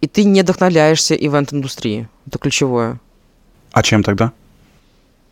[0.00, 2.08] и ты не вдохновляешься ивент-индустрией.
[2.26, 3.00] Это ключевое.
[3.72, 4.32] А чем тогда?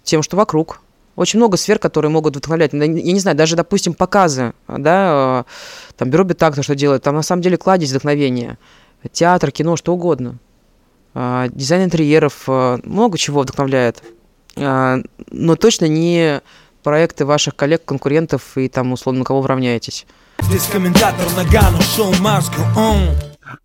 [0.02, 0.80] Тем, что вокруг.
[1.16, 2.72] Очень много сфер, которые могут вдохновлять.
[2.72, 7.22] Я не знаю, даже, допустим, показы, да, э, там Бюро Бетакта что делает, там на
[7.22, 8.58] самом деле кладезь вдохновения.
[9.12, 10.38] Театр, кино, что угодно.
[11.14, 14.02] А, дизайн интерьеров, э, много чего вдохновляет.
[14.56, 14.98] А,
[15.30, 16.40] но точно не
[16.82, 20.06] проекты ваших коллег, конкурентов и там, условно, на кого вы равняетесь.
[20.40, 22.60] Здесь комментатор Нагано, шоу Маску,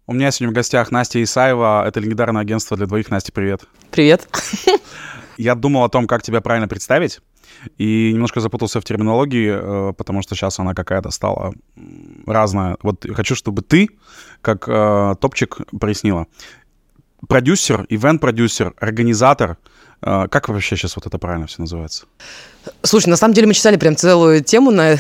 [0.07, 1.87] У меня сегодня в гостях Настя Исаева.
[1.87, 3.09] Это легендарное агентство для двоих.
[3.09, 3.63] Настя, привет.
[3.91, 4.27] Привет.
[5.37, 7.19] Я думал о том, как тебя правильно представить.
[7.77, 11.53] И немножко запутался в терминологии, э, потому что сейчас она какая-то стала
[12.25, 12.77] разная.
[12.81, 13.89] Вот хочу, чтобы ты,
[14.41, 16.27] как э, топчик, прояснила.
[17.27, 19.57] Продюсер, ивент-продюсер, организатор—
[20.01, 22.05] а, как вообще сейчас вот это правильно все называется?
[22.81, 24.97] Слушай, на самом деле мы читали прям целую тему на,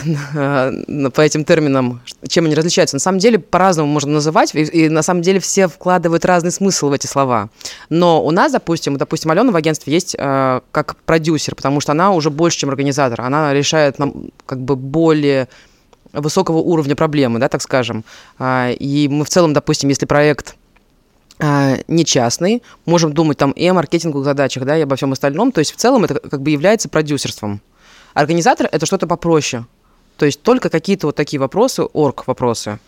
[0.87, 2.97] на, по этим терминам, чем они различаются.
[2.97, 6.89] На самом деле по-разному можно называть, и, и на самом деле все вкладывают разный смысл
[6.89, 7.49] в эти слова.
[7.89, 12.11] Но у нас, допустим, допустим, Алена в агентстве есть э, как продюсер, потому что она
[12.11, 13.21] уже больше, чем организатор.
[13.21, 15.47] Она решает нам как бы более
[16.11, 18.03] высокого уровня проблемы, да, так скажем.
[18.37, 20.55] А, и мы в целом, допустим, если проект
[21.39, 25.53] а, не частный, можем думать там и о маркетинговых задачах, да, и обо всем остальном.
[25.53, 27.61] То есть в целом это как бы является продюсерством.
[28.19, 29.65] Организатор— это что-то попроще.
[30.17, 32.79] То есть только какие-то вот такие вопросы, орг вопросы.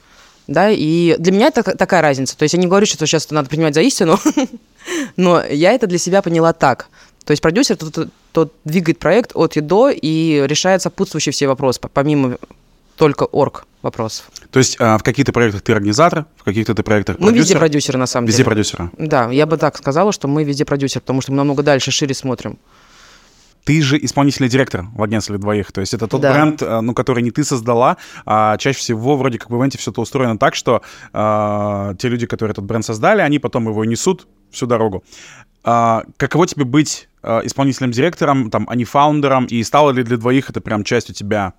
[0.47, 2.37] Да, и для меня это такая разница.
[2.37, 4.19] То есть я не говорю, что сейчас это надо принимать за истину,
[5.15, 6.89] но я это для себя поняла так.
[7.23, 11.79] То есть продюсер тот, тот двигает проект от и до и решает сопутствующие все вопросы,
[11.93, 12.37] помимо
[12.97, 14.29] только орг вопросов.
[14.51, 17.33] То есть а, в каких-то проектах ты организатор, в каких-то ты проектах продюсер?
[17.33, 18.49] Мы везде продюсеры, на самом везде деле.
[18.55, 19.07] Везде продюсеры?
[19.07, 22.13] Да, я бы так сказала, что мы везде продюсер, потому что мы намного дальше, шире
[22.13, 22.59] смотрим.
[23.63, 25.71] Ты же исполнительный директор в агентстве двоих.
[25.71, 26.33] То есть это тот да.
[26.33, 29.91] бренд, а, ну, который не ты создала, а чаще всего вроде как в ивенте все
[29.91, 30.81] это устроено так, что
[31.13, 35.03] а, те люди, которые этот бренд создали, они потом его несут всю дорогу.
[35.63, 40.17] А, каково тебе быть а, исполнительным директором, там, а не фаундером, и стало ли для
[40.17, 41.53] двоих это прям частью тебя?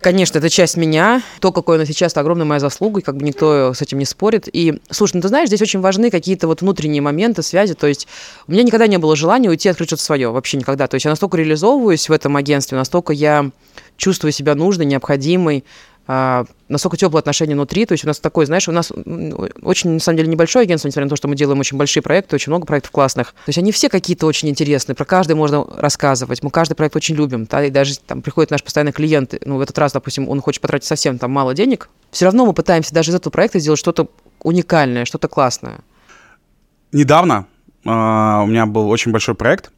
[0.00, 1.22] Конечно, это часть меня.
[1.40, 4.04] То, какой она сейчас, это огромная моя заслуга, и как бы никто с этим не
[4.04, 4.48] спорит.
[4.52, 7.74] И, слушай, ну ты знаешь, здесь очень важны какие-то вот внутренние моменты, связи.
[7.74, 8.06] То есть
[8.46, 10.86] у меня никогда не было желания уйти открыть что-то свое, вообще никогда.
[10.86, 13.50] То есть я настолько реализовываюсь в этом агентстве, настолько я
[13.96, 15.64] чувствую себя нужной, необходимой,
[16.10, 17.84] а, настолько теплые отношения внутри.
[17.84, 21.04] То есть у нас такой, знаешь, у нас очень, на самом деле, небольшое агентство, несмотря
[21.04, 23.28] на то, что мы делаем очень большие проекты, очень много проектов классных.
[23.44, 26.42] То есть они все какие-то очень интересные, про каждый можно рассказывать.
[26.42, 27.44] Мы каждый проект очень любим.
[27.44, 30.62] Да, и даже там приходит наш постоянный клиент, ну, в этот раз, допустим, он хочет
[30.62, 34.08] потратить совсем там мало денег, все равно мы пытаемся даже из этого проекта сделать что-то
[34.42, 35.80] уникальное, что-то классное.
[36.90, 37.46] Недавно
[37.84, 39.70] э, у меня был очень большой проект,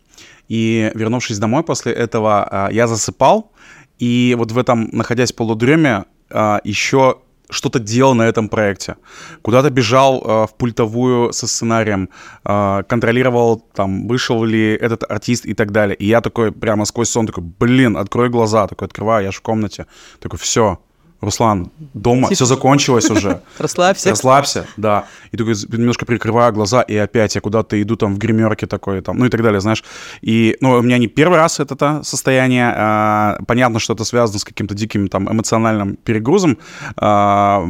[0.46, 3.50] и вернувшись домой после этого, э, я засыпал,
[3.98, 7.18] и вот в этом, находясь в полудреме, а, еще
[7.50, 8.96] что-то делал на этом проекте.
[9.42, 12.08] Куда-то бежал э, в пультовую со сценарием,
[12.44, 15.96] э, контролировал, там, вышел ли этот артист и так далее.
[15.96, 18.66] И я такой прямо сквозь сон такой, блин, открой глаза.
[18.66, 19.86] Такой открываю, я же в комнате.
[20.20, 20.78] Такой, все,
[21.20, 22.34] Руслан, дома, типа...
[22.34, 23.42] все закончилось уже.
[23.58, 24.10] Расслабься.
[24.10, 25.04] Расслабься, да.
[25.32, 29.18] И только немножко прикрываю глаза, и опять я куда-то иду там в гримерке такой, там,
[29.18, 29.84] ну и так далее, знаешь.
[30.22, 32.72] И, ну, у меня не первый раз это, это состояние.
[32.74, 36.58] А, понятно, что это связано с каким-то диким там эмоциональным перегрузом.
[36.96, 37.66] А,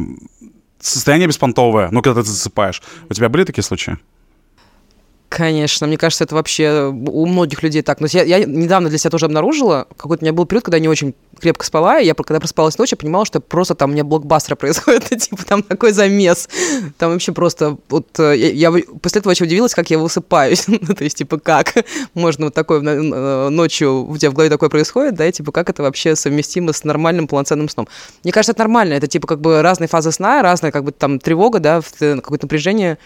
[0.79, 2.81] состояние беспонтовое, ну, когда ты засыпаешь.
[3.09, 3.97] У тебя были такие случаи?
[5.31, 8.01] Конечно, мне кажется, это вообще у многих людей так.
[8.01, 10.81] Но я, я недавно для себя тоже обнаружила, какой-то у меня был период, когда я
[10.81, 14.03] не очень крепко спала, и я, когда проспалась ночью, понимала, что просто там у меня
[14.03, 16.49] блокбастеры происходят, типа там такой замес.
[16.97, 20.65] Там вообще просто вот э, я, я после этого очень удивилась, как я высыпаюсь.
[20.67, 21.75] ну, то есть, типа, как
[22.13, 25.69] можно вот такой э, ночью у тебя в голове такое происходит, да, и типа, как
[25.69, 27.87] это вообще совместимо с нормальным полноценным сном.
[28.25, 28.95] Мне кажется, это нормально.
[28.95, 32.97] Это типа как бы разные фазы сна, разная как бы там тревога, да, какое-то напряжение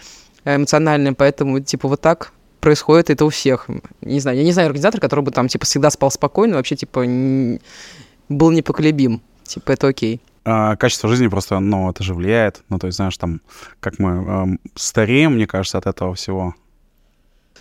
[0.45, 3.67] эмоциональным, поэтому, типа, вот так происходит это у всех.
[4.01, 7.01] Не знаю, я не знаю организатор, который бы там, типа, всегда спал спокойно, вообще, типа,
[7.01, 7.59] не...
[8.29, 9.21] был непоколебим.
[9.43, 10.21] Типа, это окей.
[10.43, 12.63] А, качество жизни просто, ну, это же влияет.
[12.69, 13.41] Ну, то есть, знаешь, там,
[13.79, 16.53] как мы э, стареем, мне кажется, от этого всего.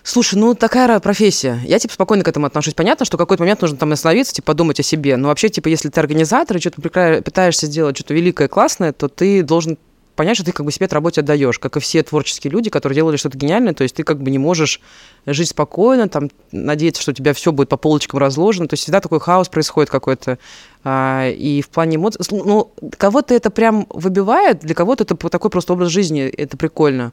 [0.06, 1.58] Слушай, ну такая профессия.
[1.64, 2.74] Я типа спокойно к этому отношусь.
[2.74, 5.16] Понятно, что в какой-то момент нужно там остановиться, типа подумать о себе.
[5.16, 9.42] Но вообще, типа, если ты организатор и что-то пытаешься сделать что-то великое, классное, то ты
[9.42, 9.78] должен
[10.14, 12.94] понять, что ты как бы себе эту работе отдаешь, как и все творческие люди, которые
[12.94, 14.80] делали что-то гениальное, то есть ты как бы не можешь
[15.26, 19.00] жить спокойно, там, надеяться, что у тебя все будет по полочкам разложено, то есть всегда
[19.00, 20.38] такой хаос происходит какой-то,
[20.84, 25.72] а, и в плане эмоций, ну, кого-то это прям выбивает, для кого-то это такой просто
[25.72, 27.12] образ жизни, это прикольно.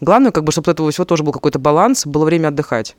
[0.00, 2.96] Главное, как бы, чтобы этого всего тоже был какой-то баланс, было время отдыхать.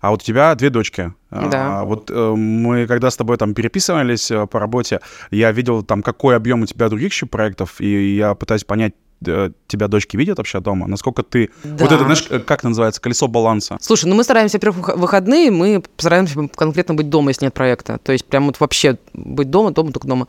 [0.00, 1.12] А вот у тебя две дочки.
[1.30, 1.80] Да.
[1.80, 5.00] А, вот э, мы когда с тобой там переписывались э, по работе,
[5.30, 8.94] я видел там, какой объем у тебя других еще проектов, и я пытаюсь понять,
[9.24, 10.88] э, тебя дочки видят вообще дома?
[10.88, 11.50] Насколько ты...
[11.62, 11.84] Да.
[11.84, 13.00] Вот это, знаешь, э, как это называется?
[13.00, 13.78] Колесо баланса.
[13.80, 17.98] Слушай, ну мы стараемся, во-первых, выходные мы стараемся конкретно быть дома, если нет проекта.
[18.02, 20.26] То есть прям вот вообще быть дома, дома, только дома.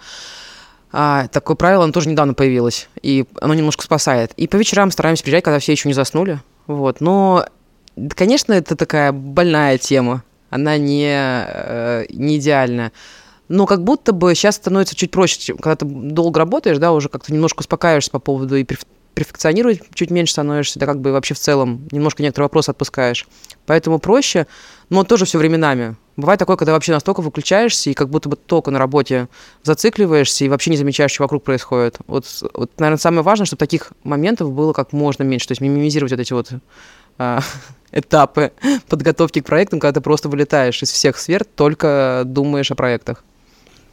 [0.94, 4.34] А, такое правило, оно тоже недавно появилось, и оно немножко спасает.
[4.36, 6.42] И по вечерам стараемся приезжать, когда все еще не заснули.
[6.68, 7.02] Вот.
[7.02, 7.46] Но,
[8.16, 10.24] конечно, это такая больная тема.
[10.50, 12.92] Она не, э, не идеальная.
[13.48, 17.34] Но как будто бы сейчас становится чуть проще, когда ты долго работаешь, да, уже как-то
[17.34, 18.66] немножко успокаиваешься по поводу и
[19.14, 23.28] перфекционировать чуть меньше становишься, да как бы вообще в целом немножко некоторые вопросы отпускаешь.
[23.66, 24.48] Поэтому проще,
[24.90, 25.96] но тоже все временами.
[26.16, 29.28] Бывает такое, когда вообще настолько выключаешься и как будто бы только на работе
[29.64, 31.98] зацикливаешься и вообще не замечаешь, что вокруг происходит.
[32.08, 36.12] Вот, вот наверное, самое важное, чтобы таких моментов было как можно меньше, то есть минимизировать
[36.12, 36.52] вот эти вот
[37.92, 38.52] этапы
[38.88, 43.24] подготовки к проектам, когда ты просто вылетаешь из всех сфер, только думаешь о проектах.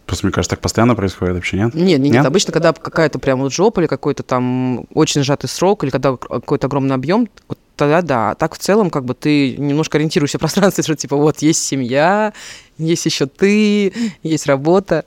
[0.06, 1.74] Просто, мне кажется, так постоянно происходит вообще, нет?
[1.74, 2.24] Нет, нет, нет.
[2.24, 6.66] Обычно, когда какая-то прям вот жопа или какой-то там очень сжатый срок, или когда какой-то
[6.66, 8.30] огромный объем, вот тогда да.
[8.30, 11.62] А так в целом, как бы ты немножко ориентируешься в пространстве, что типа вот есть
[11.62, 12.32] семья,
[12.78, 13.92] есть еще ты,
[14.22, 15.04] есть работа.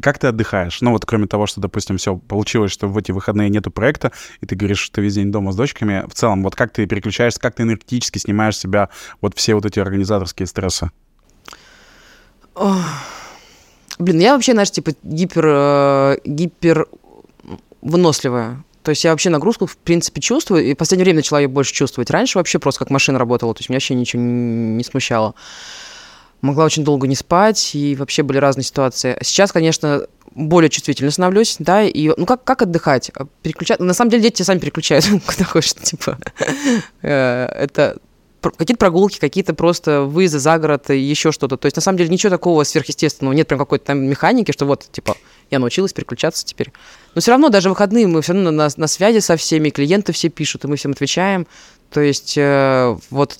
[0.00, 0.80] Как ты отдыхаешь?
[0.80, 4.46] Ну вот кроме того, что, допустим, все получилось, что в эти выходные нету проекта, и
[4.46, 7.40] ты говоришь, что ты весь день дома с дочками, в целом, вот как ты переключаешься,
[7.40, 8.90] как ты энергетически снимаешь себя
[9.20, 10.90] вот все вот эти организаторские стрессы?
[13.98, 16.86] Блин, я вообще, знаешь, типа гипер, э, гипер
[17.80, 18.62] выносливая.
[18.82, 21.72] То есть я вообще нагрузку, в принципе, чувствую, и в последнее время начала ее больше
[21.72, 22.10] чувствовать.
[22.10, 25.34] Раньше вообще просто как машина работала, то есть меня вообще ничего не смущало.
[26.46, 29.18] Могла очень долго не спать, и вообще были разные ситуации.
[29.20, 33.10] Сейчас, конечно, более чувствительно становлюсь, да, и, ну, как, как отдыхать?
[33.42, 33.80] Переключать?
[33.80, 36.18] На самом деле дети сами переключают, куда хочешь, типа,
[37.02, 37.98] э, это
[38.40, 41.56] какие-то прогулки, какие-то просто выезды за город, еще что-то.
[41.56, 43.34] То есть, на самом деле, ничего такого сверхъестественного.
[43.34, 45.16] Нет прям какой-то там механики, что вот, типа,
[45.50, 46.72] я научилась переключаться теперь.
[47.14, 50.28] Но все равно, даже выходные мы все равно на, на связи со всеми, клиенты все
[50.28, 51.46] пишут, и мы всем отвечаем.
[51.90, 53.38] То есть, э, вот,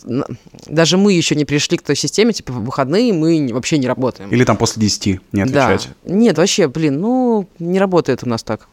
[0.67, 4.31] даже мы еще не пришли к той системе, типа, в выходные мы вообще не работаем.
[4.31, 5.89] Или там после 10 не отвечать.
[6.05, 6.15] Да.
[6.15, 8.69] Нет, вообще, блин, ну, не работает у нас так.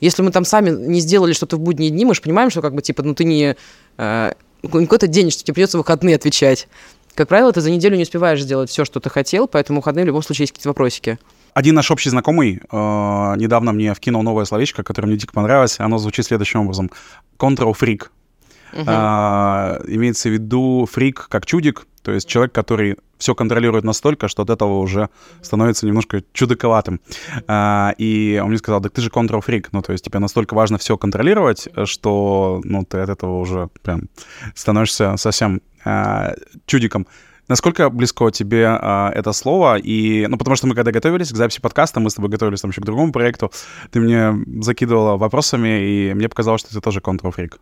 [0.00, 2.74] Если мы там сами не сделали что-то в будние дни, мы же понимаем, что как
[2.74, 3.56] бы, типа, ну, ты не...
[3.96, 4.32] Э,
[4.62, 6.68] какой-то день, что тебе придется в выходные отвечать.
[7.14, 10.08] Как правило, ты за неделю не успеваешь сделать все, что ты хотел, поэтому выходные в
[10.08, 11.18] любом случае есть какие-то вопросики.
[11.56, 12.76] Один наш общий знакомый э,
[13.38, 15.80] недавно мне вкинул новое словечко, которое мне дико понравилось.
[15.80, 16.90] Оно звучит следующим образом.
[17.38, 18.08] Control freak.
[18.74, 18.84] Uh-huh.
[18.86, 24.42] А, имеется в виду фрик как чудик, то есть человек, который все контролирует настолько, что
[24.42, 25.08] от этого уже
[25.40, 27.00] становится немножко чудаковатым.
[27.46, 30.52] А, и он мне сказал, да ты же control freak, ну то есть тебе настолько
[30.52, 34.10] важно все контролировать, что ну ты от этого уже прям
[34.54, 36.34] становишься совсем а,
[36.66, 37.06] чудиком.
[37.48, 39.76] Насколько близко тебе а, это слово?
[39.76, 42.70] И, ну, потому что мы когда готовились к записи подкаста, мы с тобой готовились там
[42.70, 43.52] еще к другому проекту,
[43.92, 47.54] ты мне закидывала вопросами, и мне показалось, что ты тоже freak.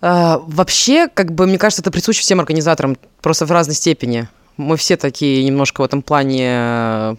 [0.00, 4.28] А, вообще, как бы, мне кажется, это присуще всем организаторам, просто в разной степени.
[4.56, 7.16] Мы все такие немножко в этом плане э,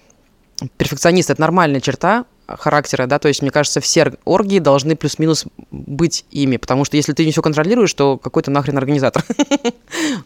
[0.78, 1.34] перфекционисты.
[1.34, 2.26] Это нормальная черта
[2.58, 7.14] характера, да, то есть, мне кажется, все оргии должны плюс-минус быть ими, потому что если
[7.14, 9.24] ты не все контролируешь, то какой то нахрен организатор.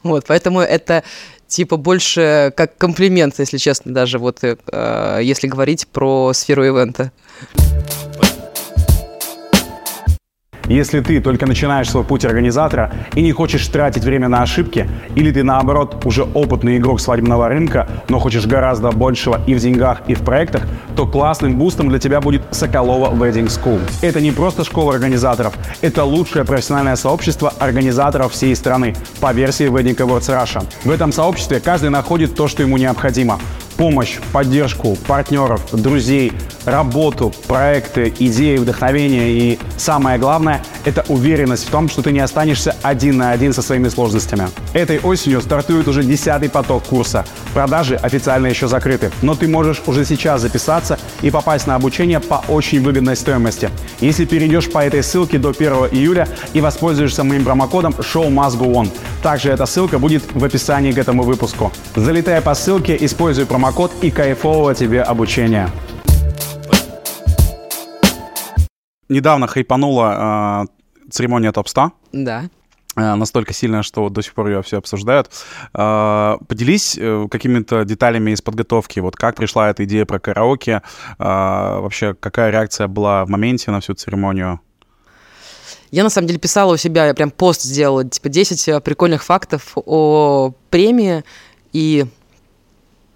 [0.03, 1.03] Вот, поэтому это
[1.47, 7.11] типа больше как комплимент, если честно, даже вот э, если говорить про сферу ивента.
[10.67, 15.31] Если ты только начинаешь свой путь организатора и не хочешь тратить время на ошибки, или
[15.31, 20.13] ты наоборот уже опытный игрок свадебного рынка, но хочешь гораздо большего и в деньгах, и
[20.13, 20.63] в проектах,
[20.95, 23.81] то классным бустом для тебя будет Соколова Wedding School.
[24.01, 29.97] Это не просто школа организаторов, это лучшее профессиональное сообщество организаторов всей страны по версии Wedding
[29.97, 30.63] Awards Russia.
[30.85, 33.39] В этом сообществе каждый находит то, что ему необходимо
[33.77, 36.31] помощь, поддержку партнеров, друзей,
[36.65, 42.75] работу, проекты, идеи, вдохновение и самое главное– это уверенность в том, что ты не останешься
[42.81, 44.47] один на один со своими сложностями.
[44.73, 47.25] Этой осенью стартует уже десятый поток курса.
[47.53, 52.43] Продажи официально еще закрыты, но ты можешь уже сейчас записаться и попасть на обучение по
[52.47, 53.69] очень выгодной стоимости.
[53.99, 58.71] Если перейдешь по этой ссылке до 1 июля и воспользуешься моим промокодом Show Must Go
[58.73, 58.89] On.
[59.21, 61.71] Также эта ссылка будет в описании к этому выпуску.
[61.95, 65.69] Залетая по ссылке, используй промокод промокод и кайфового тебе обучения.
[69.07, 71.91] Недавно хайпанула э, церемония топ-100.
[72.11, 72.49] Да.
[72.97, 75.31] Э, настолько сильно, что до сих пор ее все обсуждают.
[75.73, 78.99] Э, поделись э, какими-то деталями из подготовки.
[78.99, 80.81] Вот как пришла эта идея про караоке?
[81.17, 84.59] Вообще, какая реакция была в моменте на всю церемонию?
[85.89, 89.71] Я, на самом деле, писала у себя, я прям пост сделала, типа, 10 прикольных фактов
[89.77, 91.23] о премии,
[91.71, 92.07] и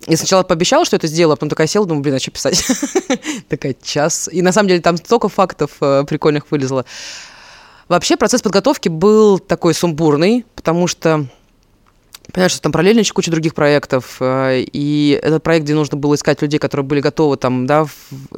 [0.07, 2.65] И сначала пообещала, что это сделала, а потом такая села, думаю, блин, а что писать?
[3.49, 4.29] такая час.
[4.31, 6.85] И на самом деле там столько фактов э, прикольных вылезло.
[7.89, 11.27] Вообще процесс подготовки был такой сумбурный, потому что
[12.33, 16.15] Понятно, что там параллельно еще куча других проектов, э, и этот проект, где нужно было
[16.15, 17.85] искать людей, которые были готовы там, да,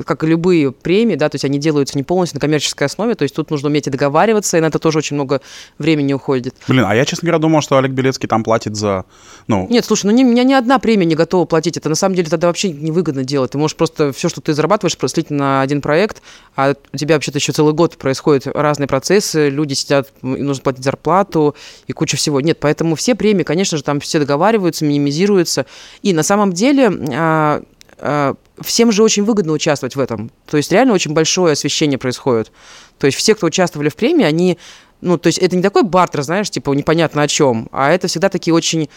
[0.05, 3.23] как и любые премии, да, то есть они делаются не полностью на коммерческой основе, то
[3.23, 5.41] есть тут нужно уметь и договариваться, и на это тоже очень много
[5.77, 6.55] времени уходит.
[6.67, 9.05] Блин, а я, честно говоря, думал, что Олег Белецкий там платит за,
[9.47, 9.67] ну...
[9.69, 12.29] Нет, слушай, ну не, меня ни одна премия не готова платить, это на самом деле
[12.29, 16.21] тогда вообще невыгодно делать, ты можешь просто все, что ты зарабатываешь, слить на один проект,
[16.55, 20.83] а у тебя вообще-то еще целый год происходят разные процессы, люди сидят, им нужно платить
[20.83, 21.55] зарплату
[21.87, 22.41] и куча всего.
[22.41, 25.65] Нет, поэтому все премии, конечно же, там все договариваются, минимизируются.
[26.01, 27.63] И на самом деле а,
[27.97, 30.31] а, всем же очень выгодно участвовать в этом.
[30.45, 32.51] То есть реально очень большое освещение происходит.
[32.97, 34.57] То есть все, кто участвовали в премии, они
[35.01, 38.27] ну, то есть это не такой бартер, знаешь, типа непонятно о чем, а это всегда
[38.27, 38.89] такие очень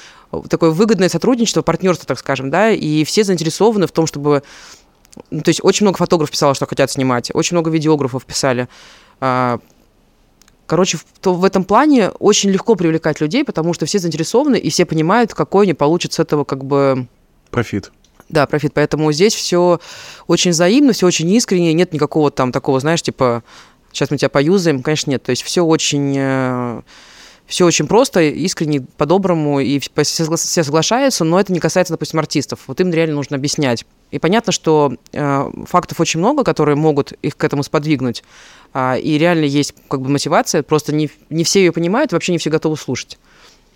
[0.50, 4.42] такое выгодное сотрудничество, партнерство, так скажем, да, и все заинтересованы в том, чтобы
[5.30, 8.68] ну, то есть очень много фотографов писало, что хотят снимать, очень много видеографов писали.
[9.20, 9.60] А,
[10.72, 14.70] Короче, в, то в этом плане очень легко привлекать людей, потому что все заинтересованы и
[14.70, 17.08] все понимают, какой они получат с этого как бы...
[17.50, 17.92] Профит.
[18.30, 18.72] Да, профит.
[18.72, 19.80] Поэтому здесь все
[20.28, 23.44] очень взаимно, все очень искренне, нет никакого там такого, знаешь, типа,
[23.92, 24.82] сейчас мы тебя поюзаем.
[24.82, 25.22] Конечно, нет.
[25.22, 26.80] То есть все очень э,
[27.52, 32.61] все очень просто, искренне, по-доброму, и все соглашаются, но это не касается, допустим, артистов.
[32.66, 33.85] Вот им реально нужно объяснять.
[34.11, 38.25] И понятно, что э, фактов очень много, которые могут их к этому сподвигнуть,
[38.73, 42.38] э, и реально есть как бы мотивация, просто не, не все ее понимают, вообще не
[42.38, 43.18] все готовы слушать.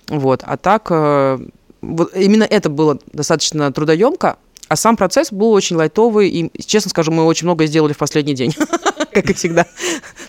[0.08, 0.40] Вот.
[0.42, 1.38] А так, э,
[1.82, 7.12] вот именно это было достаточно трудоемко, а сам процесс был очень лайтовый, и, честно скажу,
[7.12, 8.54] мы очень много сделали в последний день,
[9.12, 9.66] как и всегда.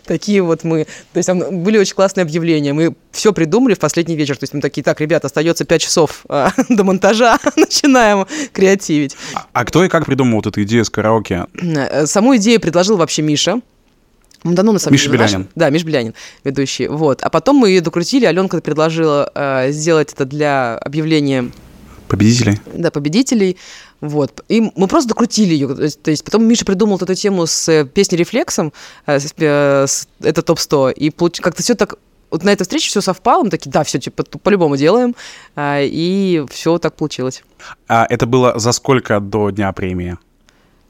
[0.06, 0.86] Такие вот мы...
[1.14, 2.74] То есть там были очень классные объявления.
[2.74, 4.38] Мы все придумали в последний вечер.
[4.38, 9.18] То есть мы такие, так, ребят, остается 5 часов а, до монтажа, начинаем креативить.
[9.34, 11.48] А, а кто и как придумал вот эту идею с караоке?
[11.60, 13.60] Э, саму идею предложил вообще Миша.
[14.44, 15.40] Мы давно на самом Миша деле, Белянин.
[15.40, 15.48] Наш...
[15.56, 16.14] Да, Миш Белянин,
[16.44, 16.88] ведущий.
[16.88, 17.24] Вот.
[17.24, 18.26] А потом мы ее докрутили.
[18.26, 21.50] Аленка предложила э, сделать это для объявления
[22.08, 22.60] Победителей?
[22.74, 23.58] Да, победителей.
[24.02, 24.44] Вот.
[24.48, 25.90] И мы просто докрутили ее.
[25.90, 28.72] То есть потом Миша придумал эту тему с э, песней «Рефлексом»,
[29.06, 29.88] э, э,
[30.22, 31.96] это топ-100, и как-то все так
[32.30, 35.16] вот на этой встрече все совпало, мы такие, да, все, типа, по-любому делаем,
[35.58, 37.42] и все так получилось.
[37.88, 40.18] А это было за сколько до дня премии?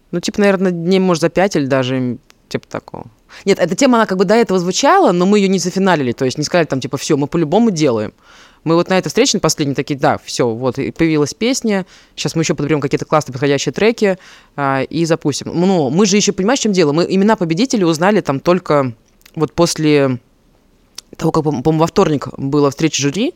[0.10, 2.18] Ну, типа, наверное, дней, может, за пять или даже,
[2.50, 3.06] типа, такого.
[3.46, 6.26] Нет, эта тема, она как бы до этого звучала, но мы ее не зафиналили, то
[6.26, 8.14] есть не сказали там, типа, все, мы по-любому делаем.
[8.68, 11.86] Мы вот на этой встрече, на последней, такие, да, все, вот, и появилась песня,
[12.18, 14.18] сейчас мы еще подберем какие-то классные подходящие треки
[14.58, 15.52] а, и запустим.
[15.54, 16.92] Но мы же еще, понимаешь, в чем дело?
[16.92, 18.94] Мы имена победителей узнали там только
[19.36, 20.20] вот после
[21.16, 23.36] того, как, по-моему, во вторник была встреча жюри,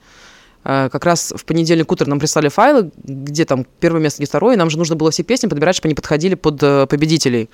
[0.66, 4.56] а, как раз в понедельник утром нам прислали файлы, где там первое место, где второе,
[4.56, 7.50] и нам же нужно было все песни подбирать, чтобы они подходили под э, победителей.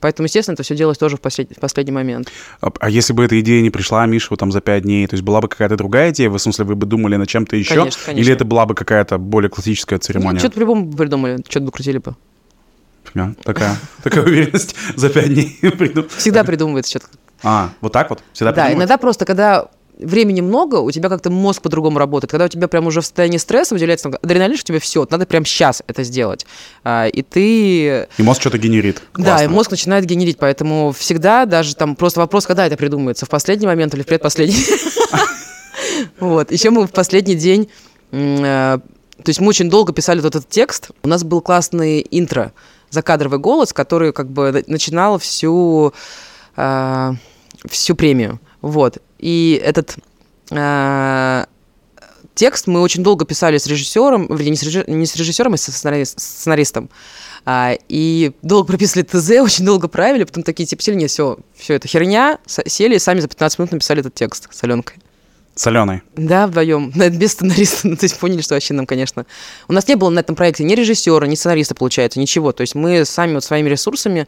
[0.00, 1.50] Поэтому, естественно, это все делалось тоже в, послед...
[1.56, 2.30] в последний момент.
[2.60, 5.24] А, а если бы эта идея не пришла Мише там за пять дней, то есть
[5.24, 6.28] была бы какая-то другая идея?
[6.28, 7.74] В смысле, вы бы думали над чем-то еще?
[7.74, 8.22] Конечно, конечно.
[8.22, 10.34] Или это была бы какая-то более классическая церемония?
[10.34, 12.14] Ну, что-то по-любому придумали, что-то бы крутили бы.
[13.42, 15.58] Такая, такая уверенность за пять дней.
[16.18, 17.06] Всегда придумывается что-то.
[17.42, 18.22] А, вот так вот?
[18.32, 22.30] Всегда Да, иногда просто, когда времени много, у тебя как-то мозг по-другому работает.
[22.30, 25.44] Когда у тебя прям уже в состоянии стресса выделяется адреналин, что тебе все, надо прям
[25.44, 26.46] сейчас это сделать.
[26.84, 28.06] А, и ты...
[28.18, 29.02] И мозг что-то генерит.
[29.12, 29.36] Классно.
[29.36, 33.28] Да, и мозг начинает генерить, поэтому всегда даже там просто вопрос, когда это придумывается, в
[33.28, 34.56] последний момент или в предпоследний.
[36.20, 36.50] Вот.
[36.52, 37.70] Еще мы в последний день...
[38.10, 38.78] Э,
[39.22, 40.90] то есть мы очень долго писали вот этот текст.
[41.02, 42.52] У нас был классный интро,
[42.90, 45.94] закадровый голос, который как бы начинал всю
[46.56, 47.12] э,
[47.68, 48.40] всю премию.
[48.60, 48.98] Вот.
[49.18, 49.96] И этот
[50.50, 51.44] э,
[52.34, 55.56] текст мы очень долго писали с режиссером, вернее, не с, режиссером, не с режиссером, а
[55.56, 56.90] с сценаристом.
[57.44, 61.74] А, и долго прописывали ТЗ, очень долго правили, потом такие типа сели, нет, все, все
[61.74, 64.98] это херня, сели и сами за 15 минут написали этот текст с Аленкой.
[65.54, 66.02] С Аленой?
[66.16, 69.24] Да, вдвоем, без сценариста, ну, то есть поняли, что вообще нам, конечно...
[69.68, 72.74] У нас не было на этом проекте ни режиссера, ни сценариста, получается, ничего, то есть
[72.74, 74.26] мы сами вот своими ресурсами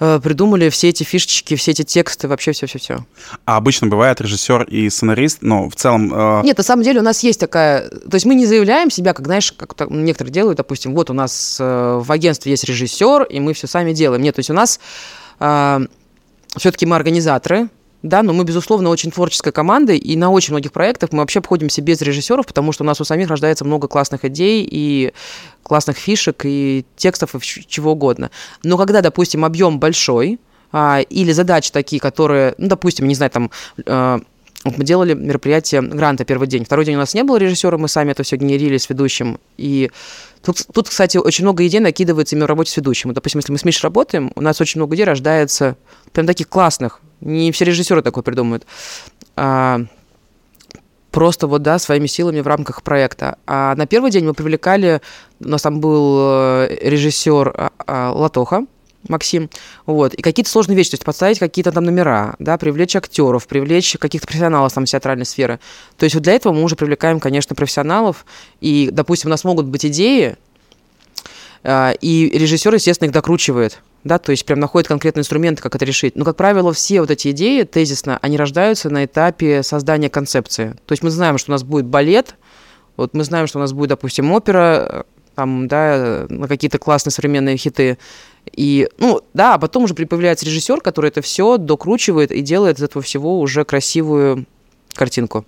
[0.00, 3.04] придумали все эти фишечки, все эти тексты, вообще все-все-все.
[3.44, 6.12] А обычно бывает режиссер и сценарист, но в целом...
[6.14, 6.42] Э...
[6.42, 7.88] Нет, на самом деле у нас есть такая...
[7.88, 11.58] То есть мы не заявляем себя, как, знаешь, как некоторые делают, допустим, вот у нас
[11.60, 14.22] э, в агентстве есть режиссер, и мы все сами делаем.
[14.22, 14.80] Нет, то есть у нас
[15.38, 15.80] э,
[16.56, 17.68] все-таки мы организаторы,
[18.02, 21.82] да, но мы, безусловно, очень творческая команда, и на очень многих проектах мы вообще обходимся
[21.82, 25.12] без режиссеров, потому что у нас у самих рождается много классных идей и
[25.62, 28.30] классных фишек и текстов и чего угодно.
[28.62, 30.38] Но когда, допустим, объем большой,
[30.72, 33.50] а, или задачи такие, которые, ну, допустим, не знаю, там,
[34.64, 36.64] вот мы делали мероприятие гранта первый день.
[36.66, 39.40] Второй день у нас не было режиссера, мы сами это все генерили с ведущим.
[39.56, 39.90] И
[40.42, 43.08] тут, тут, кстати, очень много идей накидывается именно в работе с ведущим.
[43.08, 45.76] Вот, допустим, если мы с Мишей работаем, у нас очень много идей рождается
[46.12, 47.00] прям таких классных.
[47.20, 48.66] Не все режиссеры такое придумают.
[49.36, 49.80] А,
[51.10, 53.36] просто вот, да, своими силами в рамках проекта.
[53.46, 55.00] А на первый день мы привлекали,
[55.40, 58.66] у нас там был э, режиссер а, а, Латоха,
[59.08, 59.48] Максим,
[59.86, 63.96] вот, и какие-то сложные вещи, то есть подставить какие-то там номера, да, привлечь актеров, привлечь
[63.98, 65.58] каких-то профессионалов там театральной сферы.
[65.96, 68.26] То есть вот для этого мы уже привлекаем, конечно, профессионалов,
[68.60, 70.36] и, допустим, у нас могут быть идеи,
[71.64, 76.16] и режиссер, естественно, их докручивает, да, то есть прям находит конкретные инструменты, как это решить.
[76.16, 80.74] Но, как правило, все вот эти идеи тезисно, они рождаются на этапе создания концепции.
[80.86, 82.36] То есть мы знаем, что у нас будет балет,
[82.96, 87.56] вот мы знаем, что у нас будет, допустим, опера, там, да, на какие-то классные современные
[87.56, 87.98] хиты.
[88.52, 92.82] И, ну, да, а потом уже появляется режиссер, который это все докручивает и делает из
[92.82, 94.46] этого всего уже красивую
[94.94, 95.44] картинку.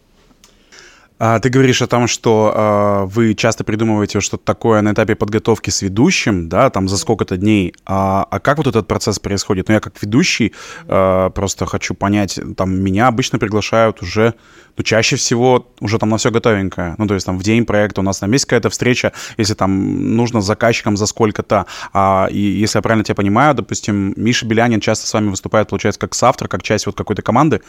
[1.25, 5.71] А, ты говоришь о том, что а, вы часто придумываете что-то такое на этапе подготовки
[5.71, 7.75] с ведущим, да, там за сколько-то дней.
[7.87, 9.69] А, а как вот этот процесс происходит?
[9.69, 10.53] Ну, я как ведущий
[10.89, 14.35] а, просто хочу понять, там меня обычно приглашают уже,
[14.77, 16.97] ну, чаще всего уже там на все готовенькое.
[16.99, 20.17] Ну, то есть там в день проекта у нас там есть какая-то встреча, если там
[20.17, 21.67] нужно с заказчиком за сколько-то.
[21.93, 26.01] А, и если я правильно тебя понимаю, допустим, Миша Белянин часто с вами выступает, получается,
[26.01, 27.61] как соавтор, как часть вот какой-то команды.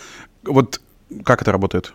[0.44, 0.82] Вот
[1.24, 1.94] как это работает?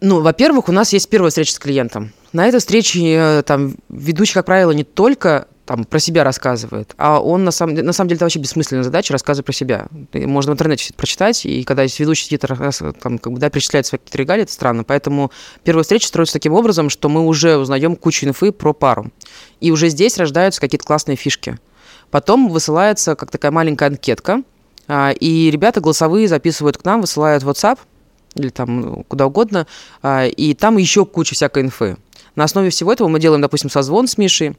[0.00, 2.12] Ну, во-первых, у нас есть первая встреча с клиентом.
[2.32, 7.20] На этой встрече э, там ведущий, как правило, не только там про себя рассказывает, а
[7.20, 9.86] он на самом, на самом деле это вообще бессмысленная задача рассказывать про себя.
[10.14, 12.42] Можно в интернете все это прочитать, и когда есть ведущий сидит,
[13.02, 14.84] там, как бы, да, перечисляет свои какие-то регалии, это странно.
[14.84, 15.30] Поэтому
[15.64, 19.10] первая встреча строится таким образом, что мы уже узнаем кучу инфы про пару.
[19.60, 21.58] И уже здесь рождаются какие-то классные фишки.
[22.10, 24.42] Потом высылается как такая маленькая анкетка,
[24.86, 27.78] а, и ребята голосовые записывают к нам, высылают WhatsApp,
[28.34, 29.66] или там ну, куда угодно,
[30.02, 31.96] а, и там еще куча всякой инфы.
[32.36, 34.56] На основе всего этого мы делаем, допустим, созвон с Мишей,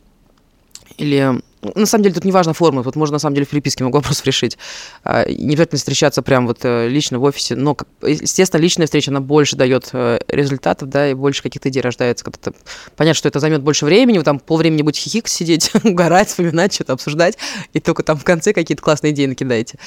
[0.98, 3.50] или ну, на самом деле тут не важна форма, вот можно на самом деле в
[3.50, 4.58] переписке могу вопрос решить.
[5.04, 9.20] А, не обязательно встречаться прям вот э, лично в офисе, но, естественно, личная встреча, она
[9.20, 12.24] больше дает э, результатов, да, и больше каких-то идей рождается.
[12.24, 12.52] Когда
[12.96, 16.94] понятно, что это займет больше времени, вы там полвремени будете хихик сидеть, угорать, вспоминать, что-то
[16.94, 17.38] обсуждать,
[17.74, 19.80] и только там в конце какие-то классные идеи накидаете.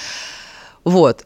[0.84, 1.24] Вот.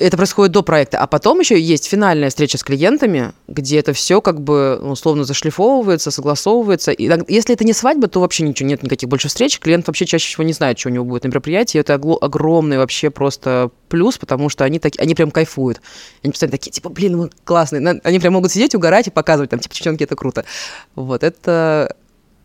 [0.00, 4.22] Это происходит до проекта, а потом еще есть финальная встреча с клиентами, где это все
[4.22, 6.90] как бы ну, условно зашлифовывается, согласовывается.
[6.90, 9.58] И если это не свадьба, то вообще ничего нет никаких больше встреч.
[9.58, 11.78] Клиент вообще чаще всего не знает, что у него будет на мероприятии.
[11.78, 15.82] Это огромный вообще просто плюс, потому что они, так, они прям кайфуют.
[16.22, 18.00] Они постоянно такие, типа, блин, мы классные.
[18.02, 20.46] Они прям могут сидеть, угорать и показывать, там, типа, девчонки, это круто.
[20.94, 21.94] Вот, это...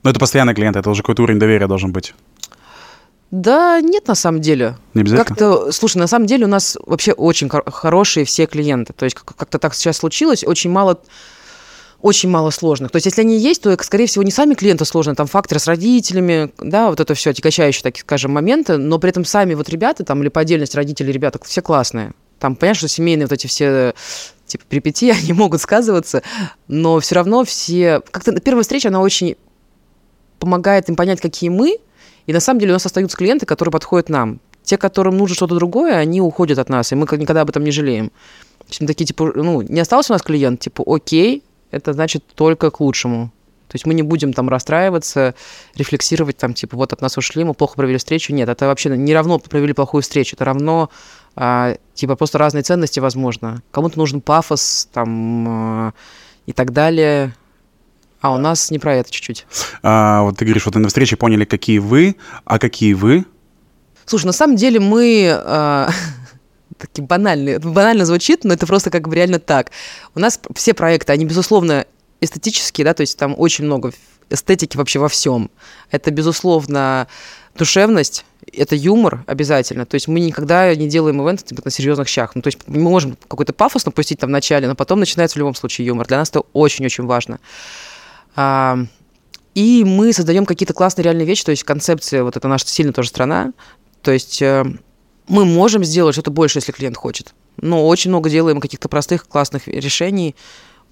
[0.04, 2.14] Но это постоянный клиент, это уже какой-то уровень доверия должен быть.
[3.36, 4.78] Да нет, на самом деле.
[4.94, 5.26] Не обязательно?
[5.26, 8.94] Как-то, слушай, на самом деле у нас вообще очень хорошие все клиенты.
[8.94, 11.02] То есть как-то так сейчас случилось, очень мало
[12.02, 12.92] очень мало сложных.
[12.92, 15.68] То есть, если они есть, то, скорее всего, не сами клиенты сложные, там факторы с
[15.68, 20.06] родителями, да, вот это все отягощающие, так скажем, моменты, но при этом сами вот ребята,
[20.06, 22.14] там, или по отдельности родители, ребята, все классные.
[22.40, 23.96] Там, понятно, что семейные вот эти все
[24.46, 26.22] типа перипетии, они могут сказываться,
[26.70, 28.02] но все равно все...
[28.12, 29.36] Как-то первая встреча, она очень
[30.40, 31.80] помогает им понять, какие мы,
[32.26, 34.40] и на самом деле у нас остаются клиенты, которые подходят нам.
[34.64, 37.72] Те, которым нужно что-то другое, они уходят от нас, и мы никогда об этом не
[37.72, 38.12] жалеем.
[38.68, 42.72] Есть мы такие, типа, ну, не остался у нас клиент, типа, окей, это значит только
[42.72, 43.32] к лучшему.
[43.68, 45.36] То есть мы не будем там расстраиваться,
[45.76, 48.34] рефлексировать там, типа, вот от нас ушли, мы плохо провели встречу.
[48.34, 50.90] Нет, это вообще не равно провели плохую встречу, это равно,
[51.36, 53.62] а, типа, просто разные ценности, возможно.
[53.72, 55.94] Кому-то нужен пафос, там, а,
[56.46, 57.36] и так далее.
[58.26, 59.46] А у нас не про это чуть-чуть.
[59.84, 63.24] А, вот ты говоришь, вот на встрече поняли, какие вы, а какие вы?
[64.06, 65.30] Слушай, на самом деле мы...
[65.32, 65.92] А,
[66.80, 67.60] такие банальные.
[67.60, 69.70] Банально звучит, но это просто как бы реально так.
[70.16, 71.86] У нас все проекты, они, безусловно,
[72.20, 73.92] эстетические, да, то есть там очень много
[74.32, 75.52] эстетики вообще во всем.
[75.92, 77.08] Это, безусловно,
[77.56, 79.86] душевность, это юмор обязательно.
[79.86, 82.36] То есть мы никогда не делаем ивент типа, на серьезных щах.
[82.36, 85.40] Ну, то есть мы можем какой-то пафос напустить там в начале, но потом начинается в
[85.40, 86.08] любом случае юмор.
[86.08, 87.40] Для нас это очень-очень важно.
[88.36, 93.08] И мы создаем какие-то классные реальные вещи, то есть концепция, вот это наша сильная тоже
[93.08, 93.54] страна,
[94.02, 94.66] то есть э,
[95.30, 97.34] мы можем сделать что-то больше, если клиент хочет.
[97.58, 100.36] Но очень много делаем каких-то простых, классных решений,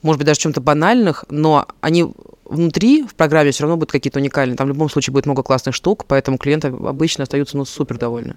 [0.02, 2.08] может быть, даже чем-то банальных, но они
[2.46, 4.58] внутри в программе все равно будут какие-то уникальные.
[4.58, 8.36] Там в любом случае будет много классных штук, поэтому клиенты обычно остаются ну, супер довольны.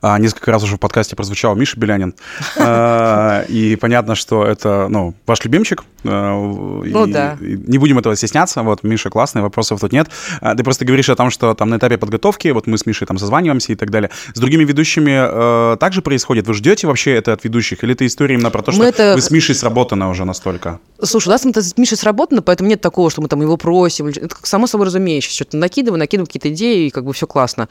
[0.00, 2.14] А, несколько раз уже в подкасте прозвучал Миша Белянин.
[2.58, 5.84] А, и понятно, что это, ну, ваш любимчик.
[6.04, 7.36] А, ну, да.
[7.40, 8.62] Не будем этого стесняться.
[8.62, 10.08] Вот, Миша классный, вопросов тут нет.
[10.40, 13.18] Ты просто говоришь о том, что там на этапе подготовки, вот мы с Мишей там
[13.18, 14.10] созваниваемся и так далее.
[14.34, 16.46] С другими ведущими также происходит?
[16.46, 17.84] Вы ждете вообще это от ведущих?
[17.84, 20.80] Или это история именно про то, что вы с Мишей сработаны уже настолько?
[21.02, 24.06] Слушай, у нас это с Мишей сработано, поэтому нет такого, что мы там его просим.
[24.06, 25.34] Это само собой разумеющееся.
[25.34, 27.68] Что-то накидываю, накидываю какие-то идеи, и как бы все классно.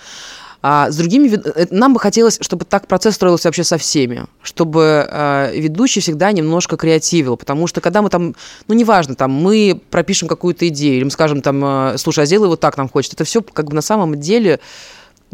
[0.64, 5.08] А с другими э, нам бы хотелось, чтобы так процесс строился вообще со всеми, чтобы
[5.10, 8.36] э, ведущий всегда немножко креативил, потому что когда мы там,
[8.68, 12.48] ну неважно, там мы пропишем какую-то идею, или мы скажем там, э, слушай, а сделай
[12.48, 14.60] вот так нам хочется, это все как бы на самом деле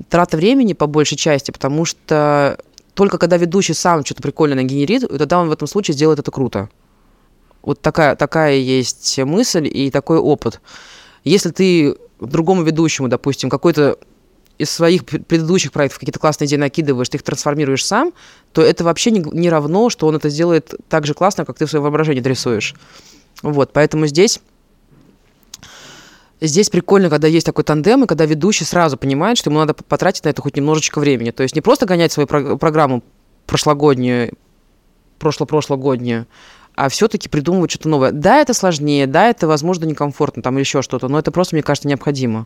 [0.09, 2.57] трата времени по большей части, потому что
[2.93, 6.69] только когда ведущий сам что-то прикольное нагенерит, тогда он в этом случае сделает это круто.
[7.63, 10.61] Вот такая, такая есть мысль и такой опыт.
[11.25, 13.97] Если ты другому ведущему, допустим, какой-то
[14.57, 18.13] из своих предыдущих проектов какие-то классные идеи накидываешь, ты их трансформируешь сам,
[18.53, 21.65] то это вообще не, не равно, что он это сделает так же классно, как ты
[21.65, 22.75] в своем воображении рисуешь.
[23.41, 24.39] Вот, поэтому здесь
[26.39, 30.23] Здесь прикольно, когда есть такой тандем, и когда ведущий сразу понимает, что ему надо потратить
[30.23, 31.31] на это хоть немножечко времени.
[31.31, 33.03] То есть не просто гонять свою про- программу
[33.47, 34.33] прошлогоднюю,
[35.17, 36.27] прошло-прошлогоднюю,
[36.75, 38.11] а все-таки придумывать что-то новое.
[38.11, 41.63] Да, это сложнее, да, это, возможно, некомфортно там или еще что-то, но это просто, мне
[41.63, 42.45] кажется, необходимо.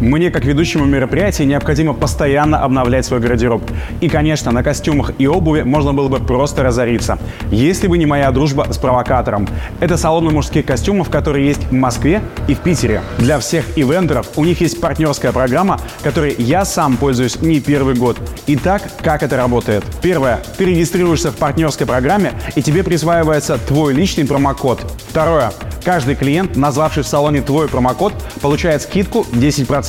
[0.00, 3.62] Мне, как ведущему мероприятия, необходимо постоянно обновлять свой гардероб.
[4.00, 7.18] И, конечно, на костюмах и обуви можно было бы просто разориться,
[7.50, 9.48] если бы не моя дружба с провокатором.
[9.80, 13.02] Это салоны мужских костюмов, которые есть в Москве и в Питере.
[13.18, 18.18] Для всех ивентеров у них есть партнерская программа, которой я сам пользуюсь не первый год.
[18.46, 19.84] Итак, как это работает?
[20.00, 20.40] Первое.
[20.56, 24.80] Ты регистрируешься в партнерской программе, и тебе присваивается твой личный промокод.
[25.08, 25.50] Второе.
[25.84, 29.87] Каждый клиент, назвавший в салоне твой промокод, получает скидку 10%.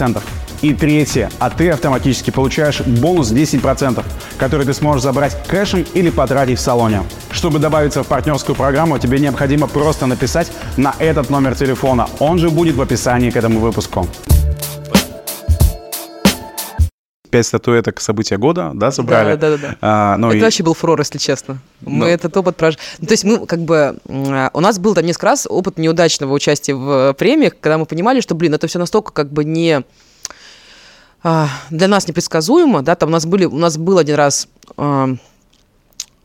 [0.61, 4.03] И третье, а ты автоматически получаешь бонус 10%,
[4.37, 7.03] который ты сможешь забрать кэшем или потратить в салоне.
[7.31, 12.09] Чтобы добавиться в партнерскую программу, тебе необходимо просто написать на этот номер телефона.
[12.19, 14.07] Он же будет в описании к этому выпуску
[17.29, 19.35] пять статуэток события года, да, собрали.
[19.35, 19.67] Да, да, да.
[19.69, 19.77] да.
[19.81, 20.41] А, ну это и...
[20.41, 21.59] вообще был фурор, если честно.
[21.81, 22.05] Мы ну.
[22.05, 22.81] этот опыт прожили.
[22.99, 23.97] Ну, то есть мы как бы...
[24.05, 28.35] У нас был там несколько раз опыт неудачного участия в премиях, когда мы понимали, что,
[28.35, 29.83] блин, это все настолько как бы не
[31.23, 35.09] а, для нас непредсказуемо, да, там у нас были, у нас был один раз а,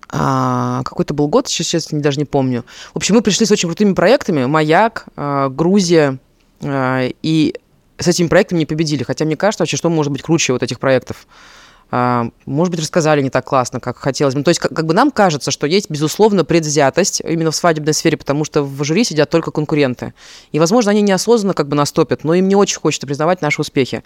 [0.08, 2.64] а, какой-то был год, сейчас, сейчас даже не помню.
[2.92, 6.18] В общем, мы пришли с очень крутыми проектами, Маяк, а, Грузия,
[6.62, 7.54] а, и
[8.04, 9.02] с этими проектами не победили.
[9.02, 11.26] Хотя мне кажется, вообще, что может быть круче вот этих проектов.
[11.90, 14.38] А, может быть, рассказали не так классно, как хотелось бы.
[14.38, 17.94] Ну, то есть, как, как бы нам кажется, что есть, безусловно, предвзятость именно в свадебной
[17.94, 20.14] сфере, потому что в жюри сидят только конкуренты.
[20.52, 24.02] И, возможно, они неосознанно как бы наступят, но им не очень хочется признавать наши успехи.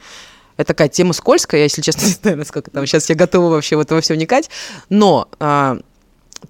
[0.58, 3.76] Это такая тема скользкая, я, если честно, не знаю, насколько там сейчас я готова вообще
[3.76, 4.50] в это во все вникать.
[4.90, 5.78] Но а,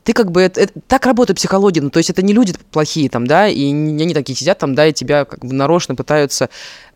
[0.05, 3.09] ты как бы это, это, так работает психология, ну то есть это не люди плохие
[3.09, 6.49] там, да, и не они такие сидят там, да, и тебя как бы нарочно пытаются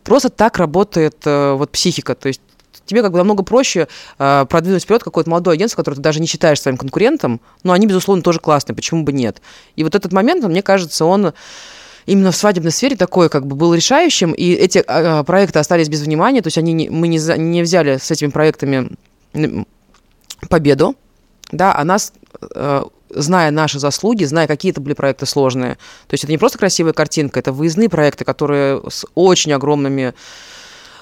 [0.05, 2.15] Просто так работает э, вот психика.
[2.15, 2.41] То есть
[2.87, 6.27] тебе как бы намного проще э, продвинуть вперед какое-то молодое агентство, которое ты даже не
[6.27, 9.41] считаешь своим конкурентом, но они, безусловно, тоже классные, почему бы нет.
[9.77, 11.33] И вот этот момент, мне кажется, он
[12.07, 16.01] именно в свадебной сфере такой как бы был решающим, и эти э, проекты остались без
[16.01, 18.91] внимания, то есть они не, мы не, за, не взяли с этими проектами
[20.49, 20.97] победу,
[21.53, 22.13] да, а нас
[22.55, 25.75] э, зная наши заслуги, зная, какие это были проекты сложные.
[26.09, 30.15] То есть это не просто красивая картинка, это выездные проекты, которые с очень огромными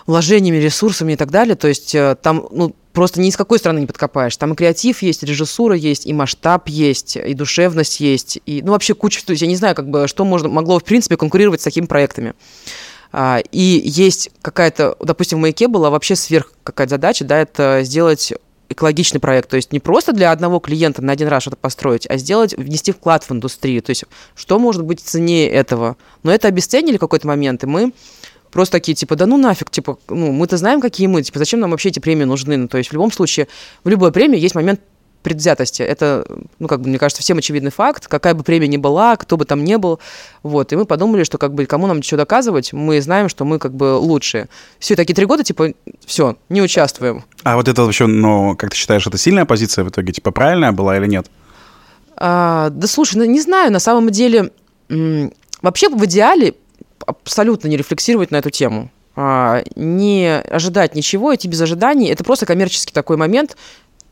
[0.07, 1.55] вложениями, ресурсами и так далее.
[1.55, 4.37] То есть э, там ну, просто ни с какой стороны не подкопаешь.
[4.37, 8.73] Там и креатив есть, и режиссура есть, и масштаб есть, и душевность есть, и ну
[8.73, 9.25] вообще куча.
[9.25, 11.87] То есть я не знаю, как бы что можно могло в принципе конкурировать с такими
[11.87, 12.35] проектами.
[13.13, 18.33] А, и есть какая-то, допустим, в маяке была вообще сверх какая-то задача, да, это сделать
[18.71, 19.51] экологичный проект.
[19.51, 22.93] То есть не просто для одного клиента на один раз что-то построить, а сделать, внести
[22.93, 23.83] вклад в индустрию.
[23.83, 24.05] То есть
[24.35, 25.97] что может быть ценнее этого?
[26.23, 27.93] Но это обесценили какой-то момент, и мы
[28.51, 31.71] просто такие, типа, да ну нафиг, типа, ну, мы-то знаем, какие мы, типа, зачем нам
[31.71, 32.57] вообще эти премии нужны?
[32.57, 33.49] Ну, то есть в любом случае,
[33.85, 34.81] в любой премии есть момент
[35.23, 35.83] предвзятости.
[35.83, 36.25] Это,
[36.59, 38.09] ну, как бы, мне кажется, всем очевидный факт.
[38.09, 40.01] Какая бы премия ни была, кто бы там ни был.
[40.43, 40.73] Вот.
[40.73, 43.75] И мы подумали, что, как бы, кому нам что доказывать, мы знаем, что мы, как
[43.75, 44.49] бы, лучшие.
[44.79, 45.73] Все, такие три года, типа,
[46.05, 47.25] все, не участвуем.
[47.43, 50.13] А вот это вообще, ну, как ты считаешь, это сильная позиция в итоге?
[50.13, 51.27] Типа, правильная была или нет?
[52.17, 54.51] А, да слушай, ну, не знаю, на самом деле,
[55.63, 56.55] вообще в идеале
[57.07, 62.09] абсолютно не рефлексировать на эту тему а, не ожидать ничего, идти без ожиданий.
[62.09, 63.57] Это просто коммерческий такой момент,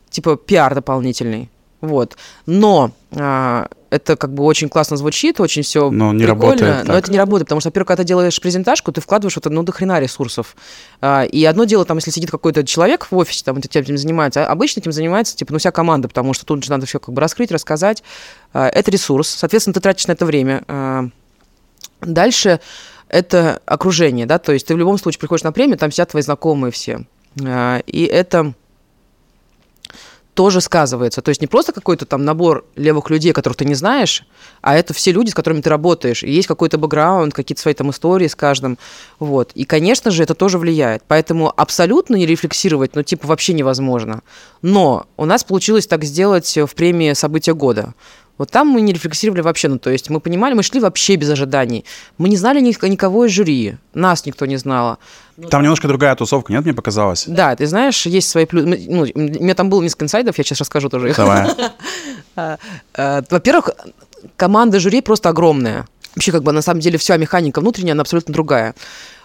[0.09, 1.49] типа пиар дополнительный.
[1.81, 2.17] Вот.
[2.45, 6.93] Но а, это как бы очень классно звучит, очень все но не прикольно, работает но
[6.93, 7.03] так.
[7.03, 9.71] это не работает, потому что, во-первых, когда ты делаешь презентажку, ты вкладываешь вот ну, до
[9.71, 10.55] хрена ресурсов.
[11.01, 14.45] А, и одно дело, там, если сидит какой-то человек в офисе, там, этим, этим занимается,
[14.45, 17.13] а обычно этим занимается, типа, ну, вся команда, потому что тут же надо все как
[17.13, 18.03] бы раскрыть, рассказать.
[18.53, 20.63] А, это ресурс, соответственно, ты тратишь на это время.
[20.67, 21.05] А,
[22.01, 22.59] дальше
[23.07, 26.21] это окружение, да, то есть ты в любом случае приходишь на премию, там сидят твои
[26.21, 27.05] знакомые все.
[27.43, 28.53] А, и это
[30.39, 31.21] тоже сказывается.
[31.21, 34.23] То есть не просто какой-то там набор левых людей, которых ты не знаешь,
[34.61, 36.23] а это все люди, с которыми ты работаешь.
[36.23, 38.77] И есть какой-то бэкграунд, какие-то свои там истории с каждым.
[39.19, 39.51] Вот.
[39.53, 41.03] И, конечно же, это тоже влияет.
[41.09, 44.21] Поэтому абсолютно не рефлексировать, ну, типа, вообще невозможно.
[44.61, 47.93] Но у нас получилось так сделать в премии «События года».
[48.39, 51.29] Вот там мы не рефлексировали вообще, ну, то есть мы понимали, мы шли вообще без
[51.29, 51.83] ожиданий.
[52.17, 54.97] Мы не знали ник- никого из жюри, нас никто не знала.
[55.49, 57.25] Там немножко другая тусовка, нет, мне показалось?
[57.27, 58.85] Да, ты знаешь, есть свои плюсы.
[58.87, 61.17] Ну, у меня там было несколько инсайдов, я сейчас расскажу тоже их.
[61.17, 61.47] Давай.
[62.35, 62.57] А,
[62.95, 63.71] а, Во-первых,
[64.37, 65.85] команда жюри просто огромная.
[66.15, 68.73] Вообще, как бы, на самом деле, вся механика внутренняя, она абсолютно другая.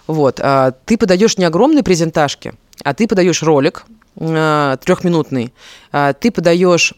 [0.09, 0.41] Вот.
[0.43, 3.85] а, Ты подаешь не огромные презентажки, а ты подаешь ролик
[4.17, 5.53] трехминутный,
[6.21, 6.95] ты подаешь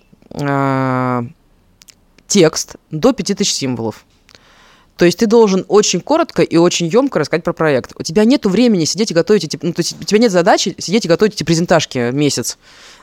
[2.26, 4.04] текст до 5000 символов.
[4.96, 7.92] То есть ты должен очень коротко и очень емко рассказать про проект.
[7.98, 9.58] У тебя нет времени сидеть и готовить эти...
[9.60, 12.56] Ну, то есть у тебя нет задачи сидеть и готовить эти презентажки месяц.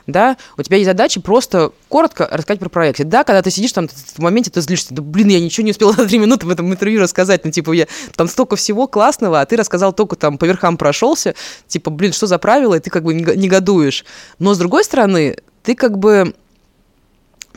[0.06, 3.02] Да, у тебя есть задача просто коротко рассказать про проект.
[3.04, 5.92] Да, когда ты сидишь там, в моменте ты злишься, да блин, я ничего не успела
[5.96, 9.46] за три минуты в этом интервью рассказать, ну типа я там столько всего классного, а
[9.46, 11.34] ты рассказал только там по верхам прошелся,
[11.68, 14.04] типа блин, что за правила, и ты как бы него- негодуешь.
[14.38, 16.34] Но с другой стороны, ты как бы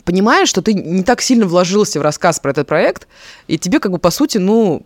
[0.08, 3.08] понимаешь, что ты не так сильно вложился в рассказ про этот проект,
[3.48, 4.84] и тебе как бы по сути, ну,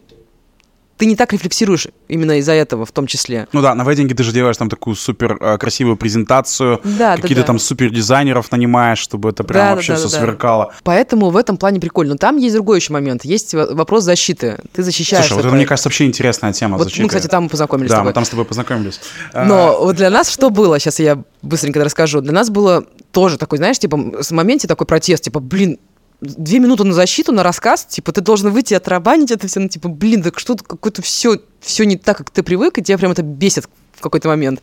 [0.98, 3.48] ты не так рефлексируешь именно из-за этого в том числе.
[3.54, 7.22] Ну да, на вейдинге ты же делаешь там такую супер э, красивую презентацию, Да, да,
[7.22, 7.48] какие-то да.
[7.48, 10.24] там супер дизайнеров нанимаешь, чтобы это прям Да, да, вообще да, все да, да.
[10.24, 10.74] сверкало.
[10.84, 12.14] Поэтому в этом плане прикольно.
[12.14, 13.26] Но там есть другой еще момент.
[13.26, 14.60] Есть во- вопрос защиты.
[14.74, 17.02] Ты защищаешь Слушай, вот это, мне кажется, вообще интересная тема Вот защиты.
[17.02, 18.10] мы, кстати, там познакомились с Да, тобой.
[18.12, 19.00] мы там с тобой познакомились.
[19.34, 20.78] А, Но вот для нас что было?
[20.80, 22.22] Сейчас я быстренько расскажу.
[22.22, 25.80] Для нас было тоже такой, знаешь, типа, с моменте такой протест, типа, блин,
[26.22, 29.90] две минуты на защиту, на рассказ, типа, ты должен выйти отрабанить это все, ну, типа,
[29.90, 33.24] блин, так что-то какое-то все, все не так, как ты привык, и тебя прям это
[33.24, 34.62] бесит в какой-то момент.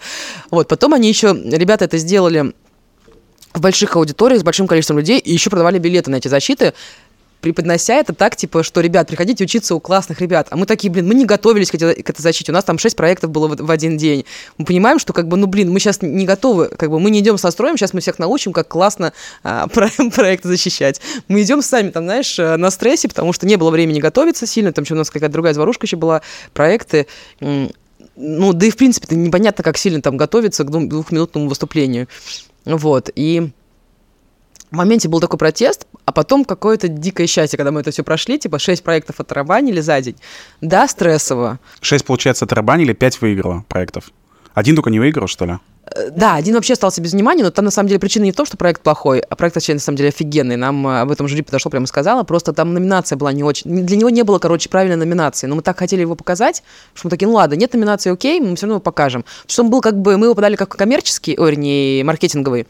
[0.50, 2.54] Вот, потом они еще, ребята это сделали
[3.52, 6.74] в больших аудиториях с большим количеством людей, и еще продавали билеты на эти защиты,
[7.40, 10.48] преподнося это так, типа, что, ребят, приходите учиться у классных ребят.
[10.50, 12.52] А мы такие, блин, мы не готовились к этой, к этой защите.
[12.52, 14.24] У нас там 6 проектов было в, в один день.
[14.56, 17.20] Мы понимаем, что, как бы, ну, блин, мы сейчас не готовы, как бы, мы не
[17.20, 21.00] идем со строем, сейчас мы всех научим, как классно а, про- проекты защищать.
[21.28, 24.72] Мы идем сами, там, знаешь, э, на стрессе, потому что не было времени готовиться сильно,
[24.72, 26.22] там еще у нас какая-то другая заварушка еще была,
[26.52, 27.06] проекты.
[27.40, 32.08] Ну, да и, в принципе, непонятно, как сильно там готовиться к двухминутному выступлению.
[32.64, 33.50] Вот, и
[34.70, 38.38] в моменте был такой протест, а потом какое-то дикое счастье, когда мы это все прошли,
[38.38, 40.16] типа шесть проектов отрабанили за день.
[40.62, 41.60] Да, стрессово.
[41.82, 44.10] Шесть, получается, отрабанили, пять выиграла проектов.
[44.54, 45.58] Один только не выиграл, что ли?
[46.10, 48.46] Да, один вообще остался без внимания, но там на самом деле причина не в том,
[48.46, 50.56] что проект плохой, а проект вообще на самом деле офигенный.
[50.56, 53.86] Нам э, об этом жюри подошло, прямо сказала, просто там номинация была не очень...
[53.86, 56.62] Для него не было, короче, правильной номинации, но мы так хотели его показать,
[56.94, 59.24] что мы такие, ну ладно, нет номинации, окей, мы все равно его покажем.
[59.46, 62.66] Что он был как бы, мы его подали как коммерческий, ой, не маркетинговый.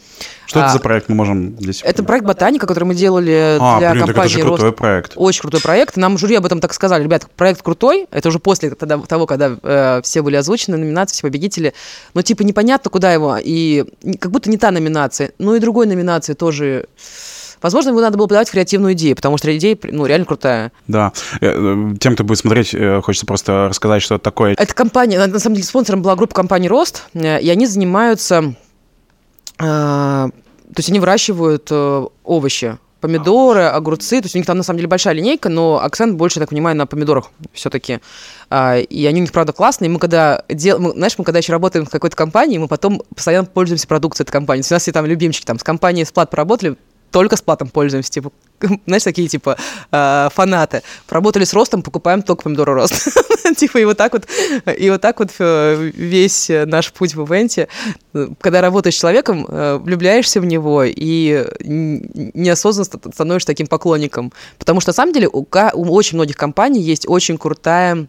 [0.46, 1.82] Что это А, за проект мы можем здесь...
[1.84, 4.62] Это проект «Ботаника», который мы делали А, для блин, так это компании же «Рост».
[4.62, 5.12] крутой проект.
[5.16, 5.96] Очень крутой проект.
[5.96, 7.02] Нам жюри об этом так сказали.
[7.02, 8.06] Ребят, проект крутой.
[8.10, 11.74] Это уже после того, когда э, все были озвучены, номинации, все победители.
[12.14, 13.36] Но типа непонятно, куда его.
[13.42, 13.84] И
[14.20, 15.32] как будто не та номинация.
[15.38, 16.86] Ну и другой номинации тоже.
[17.60, 20.70] Возможно, его надо было подавать креативную идею, потому что идея, ну, реально крутая.
[20.86, 21.12] Да.
[21.40, 24.54] Э, э, Тем, кто будет смотреть, э, хочется просто рассказать, что это такое.
[24.56, 28.54] Эта компания, на самом деле, спонсором была группа компаний «Рост», и они занимаются...
[29.56, 30.30] то
[30.76, 31.72] есть они выращивают
[32.22, 34.20] овощи, помидоры, огурцы.
[34.20, 36.76] То есть у них там, на самом деле, большая линейка, но акцент больше, так понимаю,
[36.76, 38.00] на помидорах все-таки.
[38.50, 39.88] И они у них, правда, классные.
[39.88, 40.78] Мы когда дел...
[40.78, 44.32] мы, знаешь, мы когда еще работаем в какой-то компании, мы потом постоянно пользуемся продукцией этой
[44.32, 44.64] компании.
[44.68, 46.76] У нас все там любимчики, там, с компанией Сплат поработали,
[47.10, 48.32] только с платом пользуемся, типа,
[48.86, 49.56] знаешь, такие, типа,
[49.90, 50.82] э, фанаты.
[51.06, 53.08] Поработали с ростом, покупаем только помидоры рост.
[53.56, 54.26] Типа, и вот так вот,
[54.78, 57.68] и вот так вот э, весь наш путь в ивенте.
[58.40, 64.32] Когда работаешь с человеком, э, влюбляешься в него и неосознанно ст- становишься таким поклонником.
[64.58, 68.06] Потому что, на самом деле, у у очень многих компаний есть очень крутая...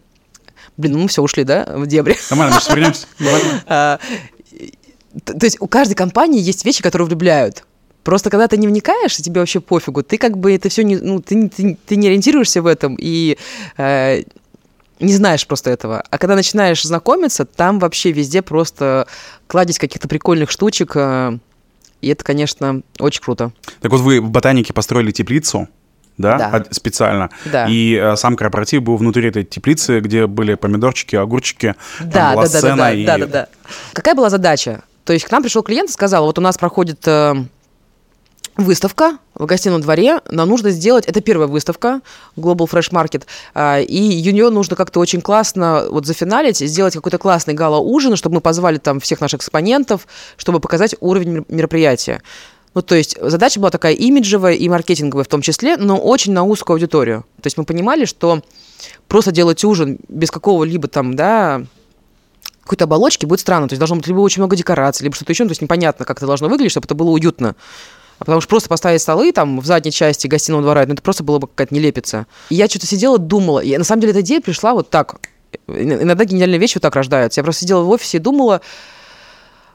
[0.76, 2.16] Блин, ну мы все ушли, да, в дебри?
[2.28, 3.06] Нормально, мы сейчас вернемся.
[3.66, 3.98] А,
[5.24, 7.64] То есть у каждой компании есть вещи, которые влюбляют.
[8.10, 10.96] Просто когда ты не вникаешь, и тебе вообще пофигу, ты как бы это все не,
[10.96, 13.38] ну, ты, ты, ты не ориентируешься в этом и
[13.76, 14.22] э,
[14.98, 16.02] не знаешь просто этого.
[16.10, 19.06] А когда начинаешь знакомиться, там вообще везде просто
[19.46, 20.90] кладезь каких-то прикольных штучек.
[20.96, 21.38] э,
[22.00, 23.52] и это, конечно, очень круто.
[23.80, 25.68] Так вот вы в ботанике построили теплицу,
[26.18, 26.64] да, Да.
[26.72, 27.30] специально.
[27.44, 27.66] Да.
[27.68, 32.46] И э, сам корпоратив был внутри этой теплицы, где были помидорчики, огурчики, там Да, была
[32.46, 33.06] да, да, сцена да, и...
[33.06, 33.48] да, да, да.
[33.92, 34.82] Какая была задача?
[35.04, 37.34] То есть к нам пришел клиент и сказал, вот у нас проходит э,
[38.56, 42.00] выставка в гостином дворе, нам нужно сделать, это первая выставка,
[42.36, 47.54] Global Fresh Market, а, и ее нужно как-то очень классно вот зафиналить, сделать какой-то классный
[47.54, 52.22] гала-ужин, чтобы мы позвали там всех наших экспонентов, чтобы показать уровень мер- мероприятия.
[52.74, 56.44] Ну, то есть задача была такая имиджевая и маркетинговая в том числе, но очень на
[56.44, 57.24] узкую аудиторию.
[57.42, 58.42] То есть мы понимали, что
[59.08, 61.62] просто делать ужин без какого-либо там, да,
[62.62, 63.66] какой-то оболочки будет странно.
[63.66, 65.42] То есть должно быть либо очень много декораций, либо что-то еще.
[65.42, 67.56] Ну, То есть непонятно, как это должно выглядеть, чтобы это было уютно.
[68.20, 71.24] А потому что просто поставить столы там в задней части гостиного двора, ну, это просто
[71.24, 72.26] было бы какая-то нелепица.
[72.50, 73.60] И я что-то сидела, думала.
[73.60, 75.16] И на самом деле эта идея пришла вот так.
[75.66, 77.40] Ин- Иногда гениальные вещи вот так рождаются.
[77.40, 78.60] Я просто сидела в офисе и думала,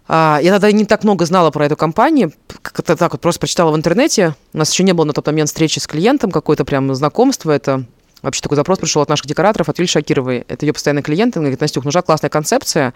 [0.07, 2.31] а, я тогда не так много знала про эту компанию,
[2.61, 4.35] как-то так вот просто прочитала в интернете.
[4.53, 7.49] У нас еще не было на тот момент встречи с клиентом, какое-то прям знакомство.
[7.51, 7.83] Это
[8.21, 10.45] вообще такой запрос пришел от наших декораторов, от Виль Шакировой.
[10.47, 11.35] Это ее постоянный клиент.
[11.35, 12.93] Она говорит, Настюх, нужна классная концепция.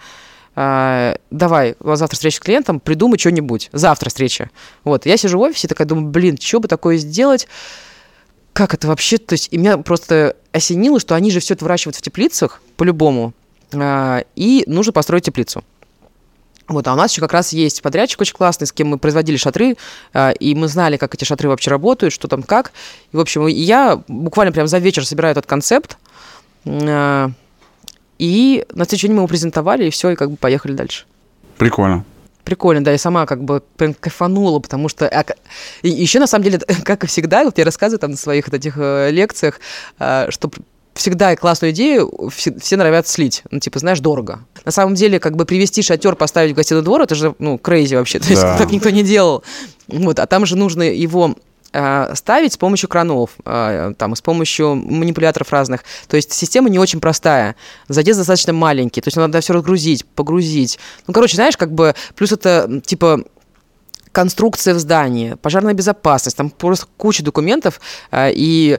[0.56, 3.68] А, давай, завтра встреча с клиентом, придумай что-нибудь.
[3.72, 4.50] Завтра встреча.
[4.84, 7.46] Вот, я сижу в офисе, такая думаю, блин, что бы такое сделать?
[8.52, 9.18] Как это вообще?
[9.18, 13.32] То есть, и меня просто осенило, что они же все это выращивают в теплицах, по-любому,
[13.72, 15.64] А, и нужно построить теплицу.
[16.66, 19.36] Вот, а у нас еще как раз есть подрядчик очень классный, с кем мы производили
[19.36, 19.76] шатры,
[20.12, 22.72] а, и мы знали, как эти шатры вообще работают, что там как.
[23.12, 25.98] И, в общем, я буквально прям за вечер собираю этот концепт,
[28.20, 31.06] и на следующий день мы его презентовали, и все, и как бы поехали дальше.
[31.56, 32.04] Прикольно.
[32.44, 35.08] Прикольно, да, я сама как бы прям кайфанула, потому что...
[35.08, 35.24] а,
[35.80, 38.54] и еще, на самом деле, как и всегда, вот я рассказываю там на своих вот
[38.54, 39.58] этих э, лекциях,
[39.98, 40.50] а, что
[40.92, 43.42] всегда классную идею все, все норовят слить.
[43.50, 44.40] Ну, типа, знаешь, дорого.
[44.66, 47.94] На самом деле, как бы привести шатер, поставить в гостиный двор, это же, ну, крейзи
[47.94, 48.18] вообще.
[48.20, 48.58] То есть Да.
[48.58, 49.42] так никто не делал.
[49.88, 51.36] Вот, а там же нужно его
[51.72, 55.84] ставить с помощью кранов, а, там, с помощью манипуляторов разных.
[56.08, 57.54] То есть система не очень простая.
[57.88, 59.00] Задец достаточно маленький.
[59.00, 60.78] То есть надо все разгрузить, погрузить.
[61.06, 61.94] Ну, короче, знаешь, как бы...
[62.16, 63.22] Плюс это, типа,
[64.12, 67.80] конструкция в здании, пожарная безопасность, там просто куча документов,
[68.10, 68.78] а, и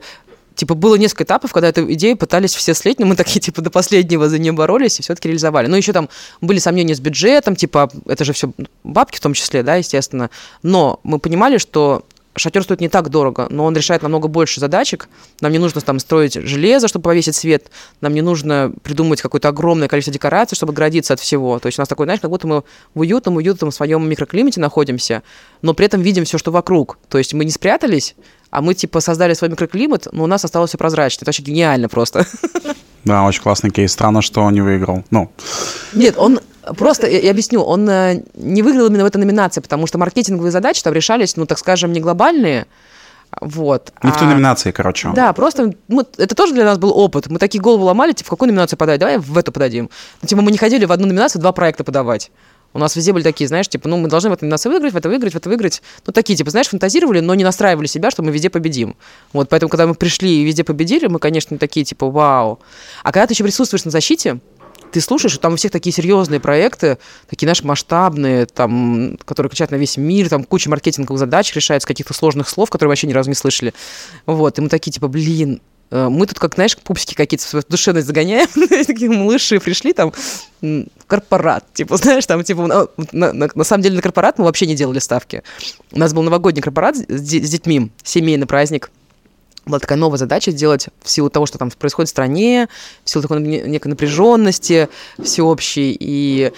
[0.56, 3.70] типа было несколько этапов, когда эту идею пытались все слить, но мы такие типа до
[3.70, 5.68] последнего за нее боролись и все-таки реализовали.
[5.68, 6.10] Ну еще там
[6.42, 8.52] были сомнения с бюджетом, типа это же все
[8.84, 10.30] бабки в том числе, да, естественно.
[10.62, 15.10] Но мы понимали, что шатер стоит не так дорого, но он решает намного больше задачек.
[15.42, 17.70] Нам не нужно там строить железо, чтобы повесить свет.
[18.00, 21.60] Нам не нужно придумать какое-то огромное количество декораций, чтобы оградиться от всего.
[21.60, 22.64] То есть у нас такой, знаешь, как будто мы
[22.94, 25.24] в уютном, уютном своем микроклимате находимся,
[25.62, 26.98] но при этом видим все, что вокруг.
[27.10, 28.16] То есть мы не спрятались,
[28.50, 31.24] а мы типа создали свой микроклимат, но у нас осталось все прозрачно.
[31.24, 32.26] Это вообще гениально просто.
[33.04, 33.92] Да, очень классный кейс.
[33.92, 35.04] Странно, что он не выиграл.
[35.10, 35.32] Ну,
[35.94, 36.40] Нет, он
[36.78, 40.52] просто, я, я объясню, он э, не выиграл именно в этой номинации, потому что маркетинговые
[40.52, 42.68] задачи там решались, ну, так скажем, не глобальные,
[43.40, 43.94] вот.
[44.04, 45.10] не в той а- номинации, короче.
[45.16, 47.28] Да, просто мы, это тоже для нас был опыт.
[47.28, 49.00] Мы такие голову ломали, типа, в какую номинацию подать?
[49.00, 49.90] Давай в эту подадим.
[50.22, 52.32] Ну, типа, мы не ходили в одну номинацию два проекта подавать.
[52.74, 54.98] У нас везде были такие, знаешь, типа, ну, мы должны в этой номинации выиграть, в
[54.98, 55.82] это выиграть, в это выиграть.
[56.06, 58.96] Ну, такие, типа, знаешь, фантазировали, но не настраивали себя, что мы везде победим.
[59.34, 62.60] Вот, поэтому, когда мы пришли и везде победили, мы, конечно, такие, типа, вау.
[63.04, 64.40] А когда ты еще присутствуешь на защите,
[64.92, 66.98] ты слушаешь, там у всех такие серьезные проекты,
[67.30, 72.14] такие, знаешь, масштабные, там, которые кричат на весь мир, там куча маркетинговых задач решается, каких-то
[72.14, 73.74] сложных слов, которые вообще ни разу не слышали.
[74.26, 78.08] Вот, и мы такие, типа, блин, э, мы тут, как, знаешь, пупсики какие-то в душевность
[78.08, 78.48] загоняем,
[78.86, 80.14] такие малыши пришли там,
[81.08, 84.76] корпорат, типа, знаешь, там, типа, на, на- на- самом деле на корпорат мы вообще не
[84.76, 85.44] делали ставки.
[85.92, 88.92] У нас был новогодний корпорат с, с детьми, семейный праздник,
[89.66, 92.68] была такая новая задача сделать в силу того, что там происходит в стране,
[93.04, 94.90] в силу такой не- некой напряженности
[95.22, 95.96] всеобщей.
[96.00, 96.52] И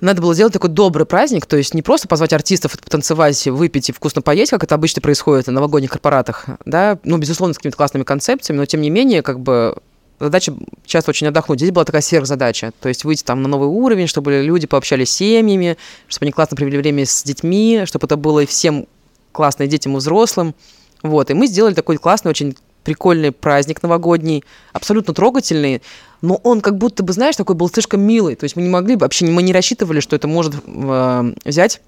[0.00, 3.92] надо было сделать такой добрый праздник, то есть не просто позвать артистов потанцевать, выпить и
[3.92, 8.04] вкусно поесть, как это обычно происходит на новогодних корпоратах, да, ну, безусловно, с какими-то классными
[8.04, 9.76] концепциями, но тем не менее, как бы
[10.18, 10.54] задача
[10.84, 11.58] часто очень отдохнуть.
[11.58, 15.16] Здесь была такая сверхзадача, то есть выйти там на новый уровень, чтобы люди пообщались с
[15.16, 15.76] семьями,
[16.08, 18.86] чтобы они классно провели время с детьми, чтобы это было и всем
[19.32, 20.54] классно, и детям, и взрослым.
[21.02, 25.82] Вот, и мы сделали такой классный, очень прикольный праздник новогодний, абсолютно трогательный,
[26.22, 28.36] но он как будто бы, знаешь, такой был слишком милый.
[28.36, 31.80] То есть мы не могли, вообще мы не рассчитывали, что это может э, взять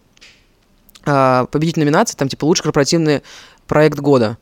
[1.04, 3.22] э, победить номинации, там, типа, лучший корпоративный
[3.66, 4.38] проект года.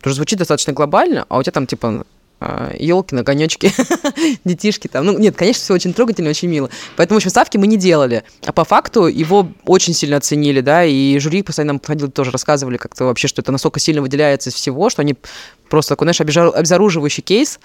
[0.00, 2.04] Тоже звучит достаточно глобально, а у тебя там, типа,
[2.40, 3.72] елки на конечке,
[4.44, 5.06] детишки там.
[5.06, 6.70] Ну, нет, конечно, все очень трогательно, очень мило.
[6.96, 8.22] Поэтому, в общем, ставки мы не делали.
[8.46, 12.76] А по факту его очень сильно оценили, да, и жюри постоянно нам подходили, тоже рассказывали
[12.76, 15.16] как-то вообще, что это настолько сильно выделяется из всего, что они
[15.68, 16.20] просто такой, знаешь,
[16.54, 17.60] обезоруживающий кейс,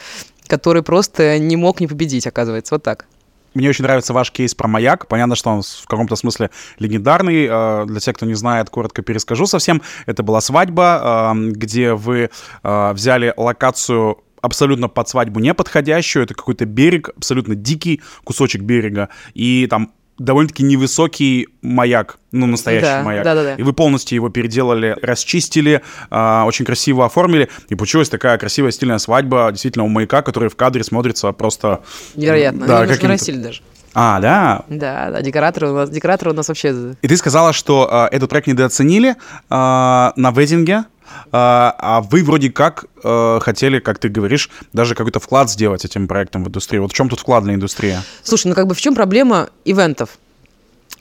[0.48, 3.06] который просто не мог не победить, оказывается, вот так.
[3.54, 5.08] мне очень нравится ваш кейс про маяк.
[5.08, 6.50] Понятно, что он в каком-то смысле
[6.80, 7.48] легендарный.
[7.50, 9.82] Э, для тех, кто не знает, коротко перескажу совсем.
[10.06, 12.30] Это была свадьба, э, где вы
[12.64, 16.26] взяли локацию абсолютно под свадьбу неподходящую.
[16.26, 19.10] Это какой-то берег, абсолютно дикий кусочек берега.
[19.34, 23.24] И там довольно-таки невысокий маяк, ну, настоящий Да, маяк.
[23.24, 23.56] да-да-да.
[23.56, 25.82] И вы полностью его переделали, расчистили,
[26.12, 30.56] а, очень красиво оформили, и получилась такая красивая стильная свадьба действительно у маяка, который в
[30.56, 31.82] кадре смотрится просто...
[32.16, 32.68] Невероятно.
[32.68, 33.62] Да, Они нарастили даже.
[33.96, 34.66] А, да?
[34.70, 36.96] Да, да, декораторы у нас, декораторы у нас вообще...
[37.02, 39.16] И ты сказала, что а, этот проект недооценили
[39.50, 40.86] а, на вейдинге,
[41.32, 46.08] а, а вы вроде как а, хотели, как ты говоришь, даже какой-то вклад сделать этим
[46.08, 46.84] проектом в индустрию.
[46.84, 47.98] Вот в чем тут вклад для индустрии?
[48.24, 50.18] Слушай, ну как бы в чем проблема ивентов?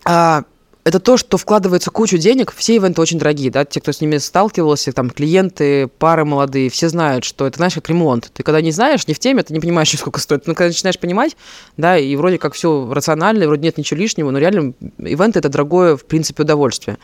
[0.05, 0.45] А,
[0.85, 4.17] это то, что вкладывается кучу денег, все ивенты очень дорогие, да, те, кто с ними
[4.19, 8.31] сталкивался, там, клиенты, пары молодые, все знают, что это, знаешь, как ремонт.
[8.35, 10.47] Ты когда не знаешь, не в теме, ты не понимаешь, сколько стоит.
[10.47, 11.37] Но когда начинаешь понимать,
[11.77, 15.97] да, и вроде как все рационально, вроде нет ничего лишнего, но реально ивенты это дорогое,
[15.97, 16.99] в принципе, удовольствие.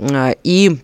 [0.00, 0.78] А, И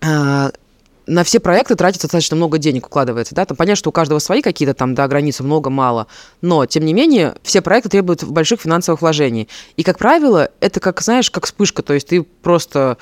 [0.00, 4.42] на все проекты тратится достаточно много денег, укладывается, да, там понятно, что у каждого свои
[4.42, 6.06] какие-то там, да, границы, много-мало,
[6.42, 9.48] но, тем не менее, все проекты требуют больших финансовых вложений.
[9.76, 12.98] И, как правило, это как, знаешь, как вспышка, то есть ты просто,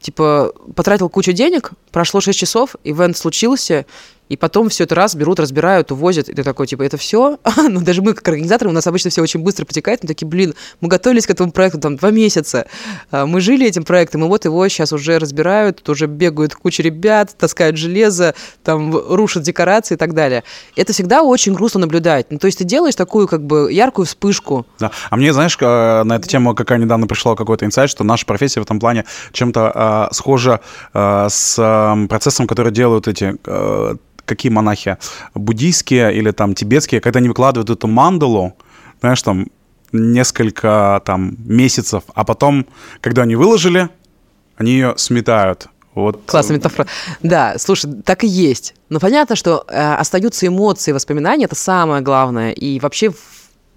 [0.00, 3.86] типа, потратил кучу денег, прошло 6 часов, ивент случился,
[4.28, 7.38] и потом все это раз берут, разбирают, увозят, и ты такой, типа, это все?
[7.68, 10.54] ну, даже мы, как организаторы, у нас обычно все очень быстро потекает, мы такие, блин,
[10.80, 12.66] мы готовились к этому проекту там два месяца,
[13.10, 16.82] А, мы жили этим проектом, и вот его сейчас уже разбирают, тут уже бегают куча
[16.82, 20.42] ребят, таскают железо, там рушат декорации и так далее.
[20.74, 22.26] Это всегда очень грустно наблюдать.
[22.30, 24.90] Ну, то есть ты делаешь такую, как бы, яркую вспышку, Да.
[25.10, 28.60] А мне, знаешь, э, на эту тему какая недавно пришла какой-то инсайт, что наша профессия
[28.60, 30.60] в этом плане чем-то э, схожа
[30.94, 33.96] э, с э, процессом, который делают эти э,
[34.26, 34.98] какие монахи,
[35.34, 38.54] буддийские или там тибетские, когда они выкладывают эту мандалу,
[39.00, 39.46] знаешь, там
[39.92, 42.66] несколько там месяцев, а потом,
[43.00, 43.88] когда они выложили,
[44.56, 45.68] они ее сметают.
[45.94, 46.20] Вот.
[46.26, 46.86] Классная метафора.
[47.22, 48.74] Да, слушай, так и есть.
[48.90, 52.52] Но понятно, что э, остаются эмоции, воспоминания, это самое главное.
[52.52, 53.12] И вообще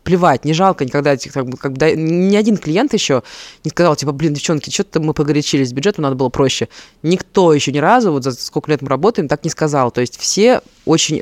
[0.10, 3.22] плевать, не жалко никогда, этих, как бы, как бы, да, ни один клиент еще
[3.64, 6.68] не сказал, типа, блин, девчонки, что-то мы погорячились, бюджету надо было проще.
[7.04, 9.92] Никто еще ни разу, вот за сколько лет мы работаем, так не сказал.
[9.92, 11.22] То есть все очень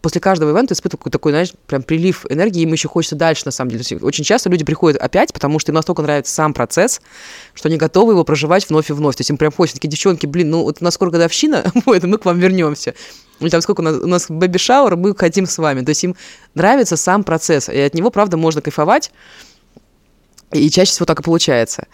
[0.00, 3.70] после каждого ивента испытываю такой, знаешь, прям прилив энергии, им еще хочется дальше, на самом
[3.70, 3.84] деле.
[4.02, 7.00] Очень часто люди приходят опять, потому что им настолько нравится сам процесс,
[7.54, 9.16] что они готовы его проживать вновь и вновь.
[9.16, 12.04] То есть им прям хочется, такие девчонки, блин, ну вот у нас скоро годовщина будет,
[12.04, 12.94] мы к вам вернемся.
[13.40, 15.82] Или там сколько у нас, у нас baby shower, мы хотим с вами.
[15.82, 16.16] То есть им
[16.54, 19.12] нравится сам процесс, и от него, правда, можно кайфовать,
[20.52, 21.86] и чаще всего так и получается.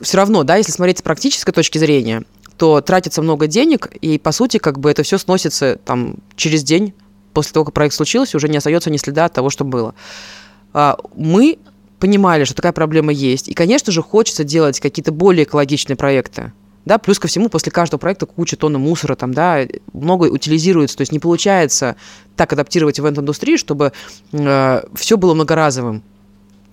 [0.00, 2.24] Все равно, да, если смотреть с практической точки зрения,
[2.60, 6.92] то тратится много денег, и, по сути, как бы это все сносится там через день
[7.32, 9.94] после того, как проект случился, уже не остается ни следа от того, что было.
[10.74, 11.58] А, Мы
[11.98, 16.52] понимали, что такая проблема есть, и, конечно же, хочется делать какие-то более экологичные проекты.
[16.84, 19.60] Да, плюс ко всему, после каждого проекта куча тонны мусора, там, да,
[19.94, 21.96] много утилизируется, то есть не получается
[22.36, 23.94] так адаптировать ивент-индустрию, чтобы
[24.32, 26.02] э, все было многоразовым.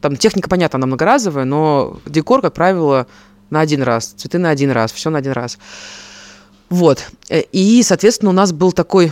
[0.02, 3.08] Там техника, понятно, она многоразовая, но декор, как правило,
[3.50, 5.58] на один раз, цветы на один раз, все на один раз.
[6.70, 7.06] Вот.
[7.30, 9.12] Э, И, соответственно, у нас был такой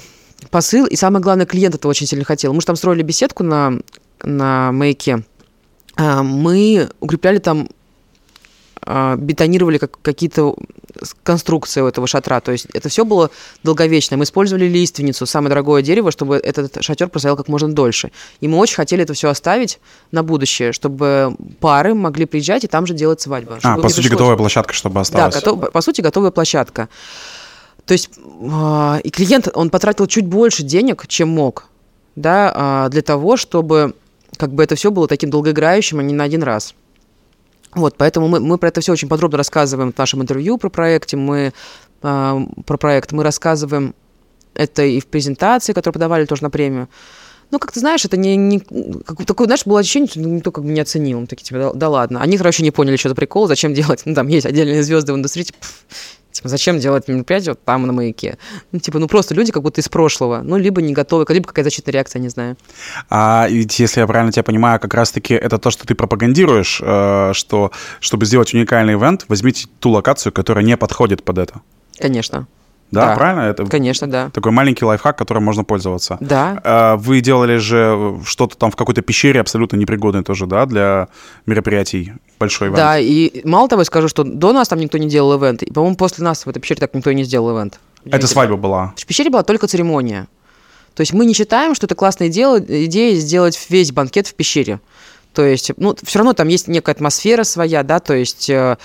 [0.50, 2.54] посыл, и самое главное, клиент это очень сильно хотел.
[2.54, 3.80] Мы же там строили беседку на,
[4.24, 5.24] на маяке.
[5.96, 7.70] А, Мы укрепляли там,
[8.86, 10.56] бетонировали как, какие-то
[11.24, 12.40] конструкции у этого шатра.
[12.40, 13.30] То есть это все было
[13.64, 14.18] долговечное.
[14.18, 18.12] Мы использовали лиственницу, самое дорогое дерево, чтобы этот шатер простоял как можно дольше.
[18.40, 19.80] И мы очень хотели это все оставить
[20.12, 23.54] на будущее, чтобы пары могли приезжать и там же делать свадьбу.
[23.64, 25.36] А, по сути, пришлось- готовая площадка, чтобы да, осталась.
[25.36, 26.90] готов- по сути, готовая площадка.
[27.86, 28.10] То есть
[28.52, 31.68] а, и клиент, он потратил чуть больше денег, чем мог,
[32.16, 33.94] да, а, для того, чтобы
[34.38, 36.74] как бы это все было таким долгоиграющим, а не на один раз.
[37.76, 41.18] Вот, поэтому мы, мы про это все очень подробно рассказываем в нашем интервью про проекте,
[41.18, 41.54] мы
[42.02, 43.94] а, про проект, мы рассказываем
[44.54, 46.88] это и в презентации, которую подавали тоже на премию.
[47.52, 50.64] Ну, как ты знаешь, это не, не как, такое, знаешь, было ощущение, что никто как
[50.64, 51.20] бы не оценил.
[51.20, 52.22] Мы такие, типа, да, да ладно.
[52.22, 54.02] Они, короче, не поняли, что это прикол, зачем делать.
[54.06, 55.60] Ну, там есть отдельные звезды в индустрии, типа,
[56.36, 58.38] типа, зачем делать мероприятие вот там на маяке?
[58.72, 60.42] Ну, типа, ну, просто люди как будто из прошлого.
[60.44, 62.58] Ну, либо не готовы, либо какая-то защитная реакция, не знаю.
[63.10, 67.32] А ведь, если я правильно тебя понимаю, как раз-таки это то, что ты пропагандируешь, э,
[67.34, 71.62] что чтобы сделать уникальный ивент, возьмите ту локацию, которая не подходит под это.
[72.00, 72.48] Конечно.
[72.92, 73.16] Да, Да.
[73.16, 73.42] правильно?
[73.42, 74.30] Это Конечно, да.
[74.30, 76.18] такой маленький лайфхак, которым можно пользоваться.
[76.20, 76.62] Да.
[76.64, 81.08] А Вы делали же что-то там в какой-то пещере абсолютно непригодной тоже, да, для
[81.48, 82.78] мероприятий большой ивент.
[82.78, 85.64] Да, и мало того, я скажу, что до нас там никто не делал ивент.
[85.64, 87.80] И, по-моему, после нас в этой пещере так никто и не сделал ивент.
[88.06, 88.94] Это свадьба была.
[88.98, 90.28] В пещере была только церемония.
[90.94, 94.80] То есть мы не считаем, что это классная идея, идея сделать весь банкет в пещере.
[95.34, 98.78] То есть, ну, все равно там есть некая атмосфера своя, да, то есть э,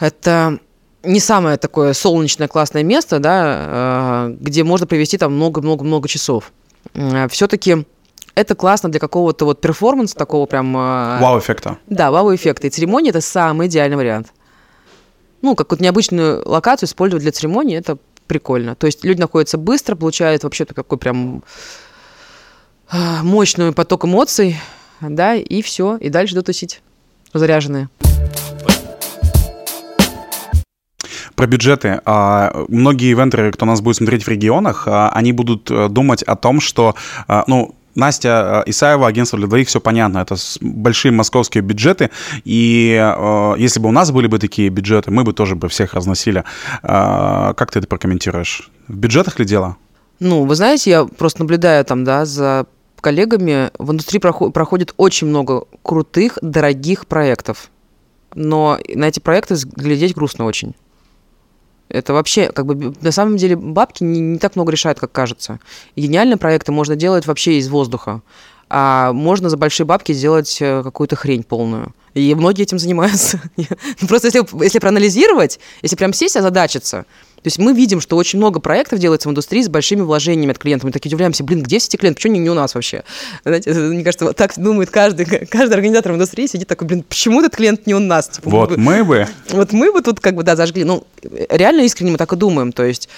[0.00, 0.58] это
[1.04, 6.50] не самое такое солнечное классное место, да, э, где можно провести там много-много-много часов.
[6.94, 7.86] Э, Все-таки
[8.34, 10.76] это классно для какого-то вот перформанса такого прям...
[10.76, 11.78] э, Вау-эффекта.
[11.86, 12.66] Да, вау-эффекта.
[12.66, 14.32] И церемония– это самый идеальный вариант.
[15.42, 18.74] Ну, какую-то необычную локацию использовать для церемонии– это прикольно.
[18.74, 21.44] То есть люди находятся быстро, получают вообще такой прям
[22.90, 24.56] э, мощный поток эмоций,
[25.00, 26.80] да, и все, и дальше идут тусить
[27.32, 27.88] заряженные.
[31.34, 32.00] Про бюджеты.
[32.04, 36.36] А, Многие ивентеры, кто нас будет смотреть в регионах, а, они будут э, думать о
[36.36, 36.94] том, что,
[37.26, 40.18] а, ну, Настя э, Исаева, агентство для двоих, все понятно.
[40.18, 42.10] Это большие московские бюджеты.
[42.44, 45.94] И э, если бы у нас были бы такие бюджеты, мы бы тоже бы всех
[45.94, 46.44] разносили.
[46.82, 48.70] А, Как ты это прокомментируешь?
[48.88, 49.76] В бюджетах ли дело?
[50.20, 52.66] Ну, вы знаете, я просто наблюдаю там, да, за
[53.00, 57.70] коллегами, в индустрии прохо- проходит очень много крутых, дорогих проектов.
[58.34, 60.74] Но на эти проекты глядеть грустно очень.
[61.88, 65.60] Это вообще, как бы, на самом деле, бабки не, не так много решают, как кажется.
[65.96, 68.22] Гениальные проекты можно делать вообще из воздуха.
[68.70, 71.94] А можно за большие бабки сделать э, какую-то хрень полную.
[72.14, 73.40] И многие этим занимаются.
[74.08, 77.04] Просто если, если проанализировать, если прям сесть, озадачиться,
[77.44, 80.58] то есть мы видим, что очень много проектов делается в индустрии с большими вложениями от
[80.58, 80.86] клиентов.
[80.86, 82.16] Мы такие удивляемся, блин, где все эти клиенты?
[82.16, 83.04] Почему они не у нас вообще?
[83.44, 87.02] Знаете, это, мне кажется, вот так думает каждый, каждый организатор в индустрии, сидит такой, блин,
[87.06, 88.28] почему этот клиент не у нас?
[88.28, 89.28] Типа, Вот мы бы- мы бы...
[89.50, 90.84] вот мы бы тут как бы, да, зажгли.
[90.84, 91.06] Ну,
[91.50, 92.72] реально искренне мы так и думаем.
[92.72, 93.10] То есть,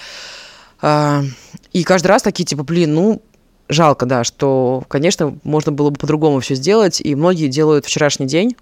[0.81, 1.23] а,
[1.71, 3.21] и каждый раз такие, типа, блин, ну,
[3.69, 6.99] жалко, да, что, конечно, можно было бы по-другому все сделать.
[6.99, 8.57] И многие делают вчерашний день,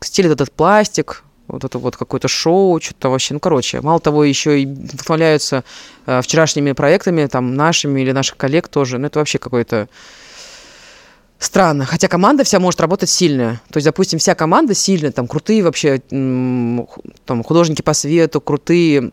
[0.00, 3.80] стилят этот пластик, вот это вот какое-то шоу, что-то вообще, ну, короче.
[3.80, 5.64] Мало того, еще и вдохновляются
[6.06, 8.98] э, вчерашними проектами, там, нашими или наших коллег тоже.
[8.98, 9.88] Ну, это вообще какой-то
[11.38, 11.84] странно.
[11.84, 13.60] Хотя команда вся может работать сильная.
[13.70, 19.12] То есть, допустим, вся команда сильная, там, крутые вообще там, художники по свету, крутые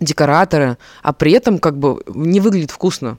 [0.00, 3.18] декораторы, а при этом как бы не выглядит вкусно.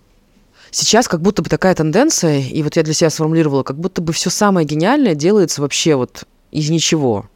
[0.71, 4.13] Сейчас как будто бы такая тенденция, и вот я для себя сформулировала, как будто бы
[4.13, 7.27] все самое гениальное делается вообще вот из ничего.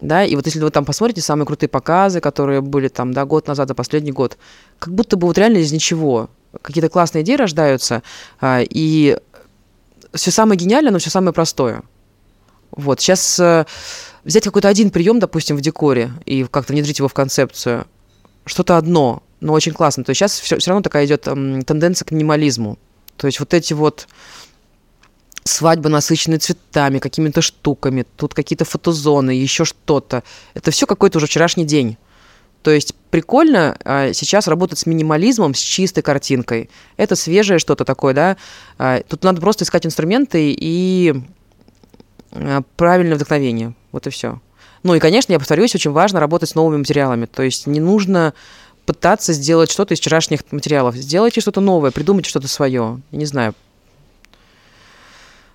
[0.00, 3.46] Да, и вот если вы там посмотрите самые крутые показы, которые были там, да, год
[3.46, 4.38] назад, за последний год,
[4.78, 6.30] как будто бы вот реально из ничего.
[6.62, 8.02] Какие-то классные идеи рождаются,
[8.40, 9.18] а, и
[10.14, 11.82] все самое гениальное, но все самое простое.
[12.72, 13.66] Вот, сейчас э,
[14.24, 17.86] взять какой-то один прием, допустим, в декоре, и как-то внедрить его в концепцию,
[18.46, 20.04] что-то одно, но очень классно.
[20.04, 22.78] То есть сейчас все, равно такая идет тенденция к минимализму.
[23.16, 24.08] То есть вот эти вот
[25.44, 30.22] свадьбы, насыщенные цветами, какими-то штуками, тут какие-то фотозоны, еще что-то.
[30.54, 31.96] Это все какой-то уже вчерашний день.
[32.62, 36.68] То есть прикольно а, сейчас работать с минимализмом, с чистой картинкой.
[36.96, 38.36] Это свежее что-то такое, да.
[38.78, 41.14] А, тут надо просто искать инструменты и
[42.32, 43.74] а, правильное вдохновение.
[43.92, 44.40] Вот и все.
[44.82, 47.26] Ну и, конечно, я повторюсь, очень важно работать с новыми материалами.
[47.26, 48.34] То есть не нужно
[48.84, 50.96] пытаться сделать что-то из вчерашних материалов.
[50.96, 53.00] Сделайте что-то новое, придумайте что-то свое.
[53.10, 53.54] Не знаю.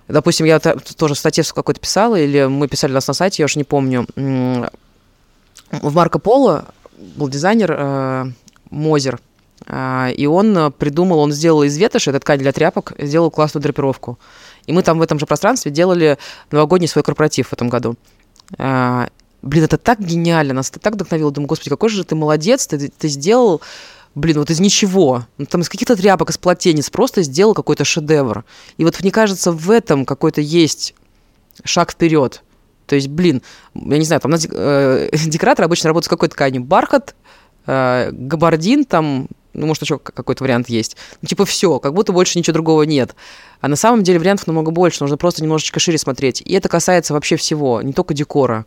[0.08, 3.58] Допустим, я тоже в статье какой-то писала, или мы писали нас на сайте, я уже
[3.58, 4.06] не помню.
[4.14, 8.24] В Марко Поло был дизайнер э,
[8.70, 9.18] Мозер,
[9.66, 13.62] а, и он э, придумал, он сделал из ветоши, это ткань для тряпок, сделал классную
[13.62, 14.18] драпировку.
[14.66, 16.18] И мы там в этом же пространстве делали
[16.52, 17.96] новогодний свой корпоратив в этом году.
[18.58, 19.08] А,
[19.46, 21.30] Блин, это так гениально, нас это так вдохновило.
[21.30, 23.60] Думаю, господи, какой же ты молодец, ты, ты сделал,
[24.16, 28.44] блин, вот из ничего, ну, там из каких-то тряпок, из полотенец, просто сделал какой-то шедевр.
[28.78, 30.94] И вот мне кажется, в этом какой-то есть
[31.62, 32.42] шаг вперед.
[32.86, 33.42] То есть, блин,
[33.74, 36.64] я не знаю, там у э, декоратор обычно работает с какой тканью?
[36.64, 37.14] Бархат,
[37.66, 40.96] э, габардин, там, ну, может, еще какой-то вариант есть.
[41.20, 43.14] Ну, типа, все, как будто больше ничего другого нет.
[43.60, 46.40] А на самом деле вариантов намного больше, нужно просто немножечко шире смотреть.
[46.40, 48.64] И это касается вообще всего, не только декора.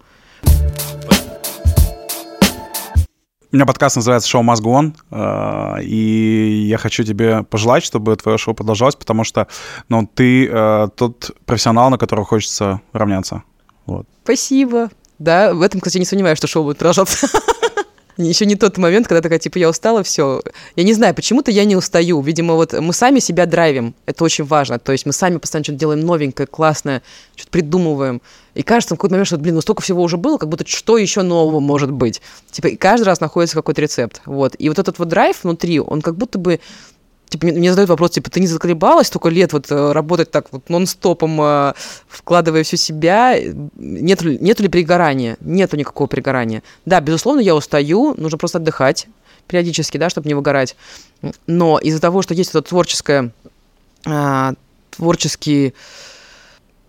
[3.52, 8.16] У меня подкаст называется «Шоу Must Go On», э, и я хочу тебе пожелать, чтобы
[8.16, 9.48] твое шоу продолжалось, потому что
[9.90, 13.42] ну, ты э, тот профессионал, на которого хочется равняться.
[13.88, 14.06] Вот.
[14.24, 14.90] Спасибо.
[15.18, 17.28] Да, в этом, кстати, не сомневаюсь, что шоу будет продолжаться.
[18.28, 20.42] Еще не тот момент, когда такая, типа, я устала, все.
[20.76, 22.20] Я не знаю, почему-то я не устаю.
[22.20, 23.96] Видимо, вот мы сами себя драйвим.
[24.06, 24.78] Это очень важно.
[24.78, 27.02] То есть мы сами постоянно что-то делаем новенькое, классное,
[27.36, 28.22] что-то придумываем.
[28.56, 30.98] И кажется, в какой-то момент, что, блин, ну столько всего уже было, как будто что
[30.98, 32.22] еще нового может быть.
[32.52, 34.22] Типа, и каждый раз находится какой-то рецепт.
[34.26, 34.54] Вот.
[34.60, 36.60] И вот этот вот драйв внутри, он как будто бы
[37.30, 40.70] типа, мне задают вопрос, типа, ты не заколебалась столько лет вот э, работать так вот
[40.70, 41.74] нон-стопом, э,
[42.08, 43.36] вкладывая всю себя?
[43.76, 45.38] Нет, нету ли пригорания?
[45.40, 46.64] Нету никакого пригорания.
[46.86, 49.08] Да, безусловно, я устаю, нужно просто отдыхать
[49.48, 50.76] периодически, да, чтобы не выгорать.
[51.48, 53.32] Но из-за того, что есть это творческое,
[54.06, 54.54] а,
[54.92, 55.74] творческий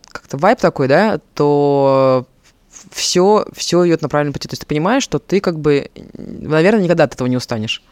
[0.08, 2.26] как-то вайп такой, да, то
[2.90, 4.48] все, все идет на правильном пути.
[4.48, 7.82] То есть ты понимаешь, что ты как бы, наверное, никогда от этого не устанешь.